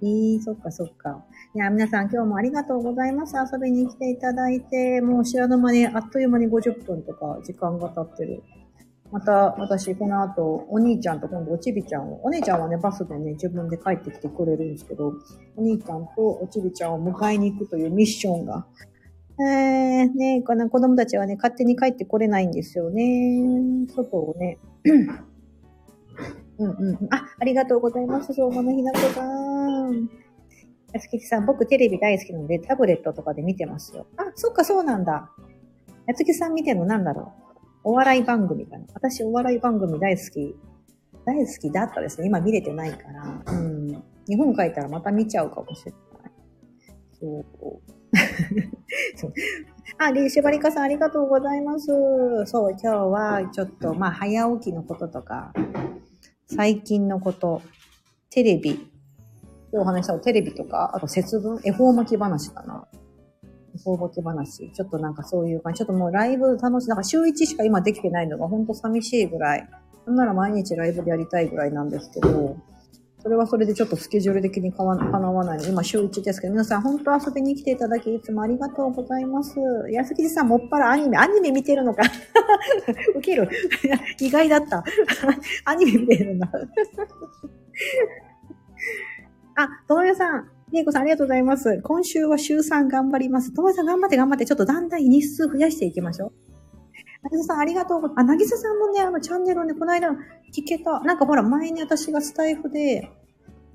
[0.00, 1.24] えー、そっかそっか。
[1.58, 3.34] いや、皆さん今日もありがとうございます。
[3.34, 8.44] 遊びに来ていただいて、もう知らぬ間にあっという間に50分とか時間が経ってる。
[9.10, 15.14] また、私、この後、お兄ちゃんと今度おちびちゃんを、お姉ちゃんはね、バスでね、自分で帰ってきてくれるんですけど、
[15.56, 18.64] お兄ちゃんとおちびちゃんを迎えに行くというミッションが、
[19.40, 23.84] えー、ね、この子供たちはね、勝手に帰ってこれないんですよね。
[23.96, 24.58] 外をね。
[26.58, 27.08] うんうん。
[27.10, 28.32] あ、ありがとうございます。
[28.32, 29.24] 相馬のひなこさ
[29.88, 30.27] ん。
[30.92, 34.06] やつきさん、僕テレビ大好きなので、タブレットとかで見てますよ。
[34.16, 35.30] あ、そっか、そうなんだ。
[36.06, 37.48] やつきさん見てるのなんだろう。
[37.84, 38.84] お笑い番組かな。
[38.94, 40.56] 私、お笑い番組大好き。
[41.24, 42.26] 大好きだったですね。
[42.26, 43.42] 今見れてないから。
[43.46, 44.02] うん。
[44.26, 46.32] 日本帰ったらまた見ちゃうかもしれない。
[47.20, 47.44] そう。
[49.16, 49.32] そう
[49.98, 51.86] あ、リーシュバリカさんありがとうございます。
[52.46, 55.52] そう、今日はちょっと、まあ、早起きのこととか、
[56.46, 57.62] 最近のこと、
[58.30, 58.90] テレビ、
[59.70, 62.86] 今日お話したテレビとか、あと節分、恵方巻き話かな。
[63.74, 64.72] 恵方巻き話。
[64.72, 65.78] ちょっとなんかそういう感じ。
[65.78, 66.88] ちょっともうライブ楽しい。
[66.88, 69.68] なんか週1しか今できてないのがほんと寂しいぐらい。
[70.06, 72.56] なんなら毎日ライブでやりたいぐらいなんですけど、
[73.20, 79.56] それはそれでちょっとスケジュール的にかわ叶わない今週1ですけど、皆さん本当遊びに来ていただき、いつもありがとうございます。
[79.90, 82.04] 安木さんもっぱらアニメ、アニメ見てるのか
[83.14, 83.50] ウケる。
[84.20, 84.82] 意外だった。
[85.66, 86.48] アニメ見てるんだ。
[89.60, 91.82] あ、ともやさん、ねえこさんありがとうございます。
[91.82, 93.52] 今週は週3頑張ります。
[93.52, 96.32] ともやさん頑張って頑張って、ちょっとだんだん日数増やしていきましょう。
[97.24, 98.12] なぎささんありがとう。
[98.14, 100.10] あ、なぎささんもね、あのチャンネルをね、この間
[100.54, 101.00] 聞けた。
[101.00, 103.10] なんかほら、前に私がスタイフで、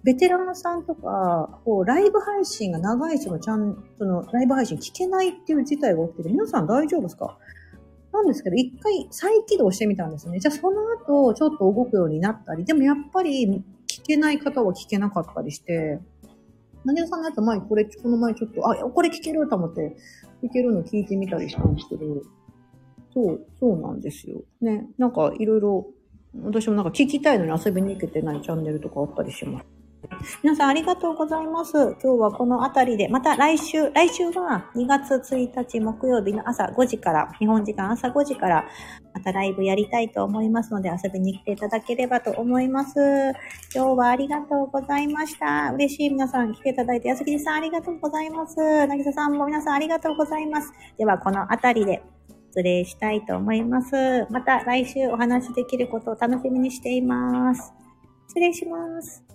[0.05, 7.37] ベテランさんとか、こう、ライブ配信が長い人のちゃん、その、ライブ配信聞けないっていう事態が起きてて、皆さん大丈夫ですか？
[8.13, 10.39] なんですけど、一回再起動してみたんですね。
[10.39, 13.63] じゃあその後、ちょっと動くようになったり、でもやっぱり
[14.03, 15.99] 聞けない方は聞けなかったりして、
[16.85, 19.95] 何屋さんのやつ前、これ、この前ちょっと、あ、これ聞けると思って、
[20.43, 22.05] 聞けるの聞いてみたりしたんですけど、
[23.13, 24.41] そう、そうなんですよ。
[24.61, 25.87] ね、なんかいろいろ、
[26.43, 29.65] 私もなんか聞きたいのに遊びに行けてないチャンネルとかあったりします。
[30.41, 31.73] 皆さんありがとうございます。
[31.73, 38.65] 今日はこの辺りで、また来週、来週は2月1日木曜日の朝5時から、日本時間朝5時から、
[39.13, 42.99] またライブやりたいと思いますので遊びに来ていただければと思います。
[43.73, 45.71] 今日はありがとうございました。
[45.73, 48.57] 嬉しい皆さん来ていただいて、安木さんありがとうございます。
[48.87, 50.71] なぎささんも皆さんありがとうございます。
[50.97, 52.03] ではこの辺りで
[52.49, 54.27] 失礼したいと思います。
[54.29, 57.73] また来週お話しできることを楽しみにしています。
[58.27, 59.32] 失礼します。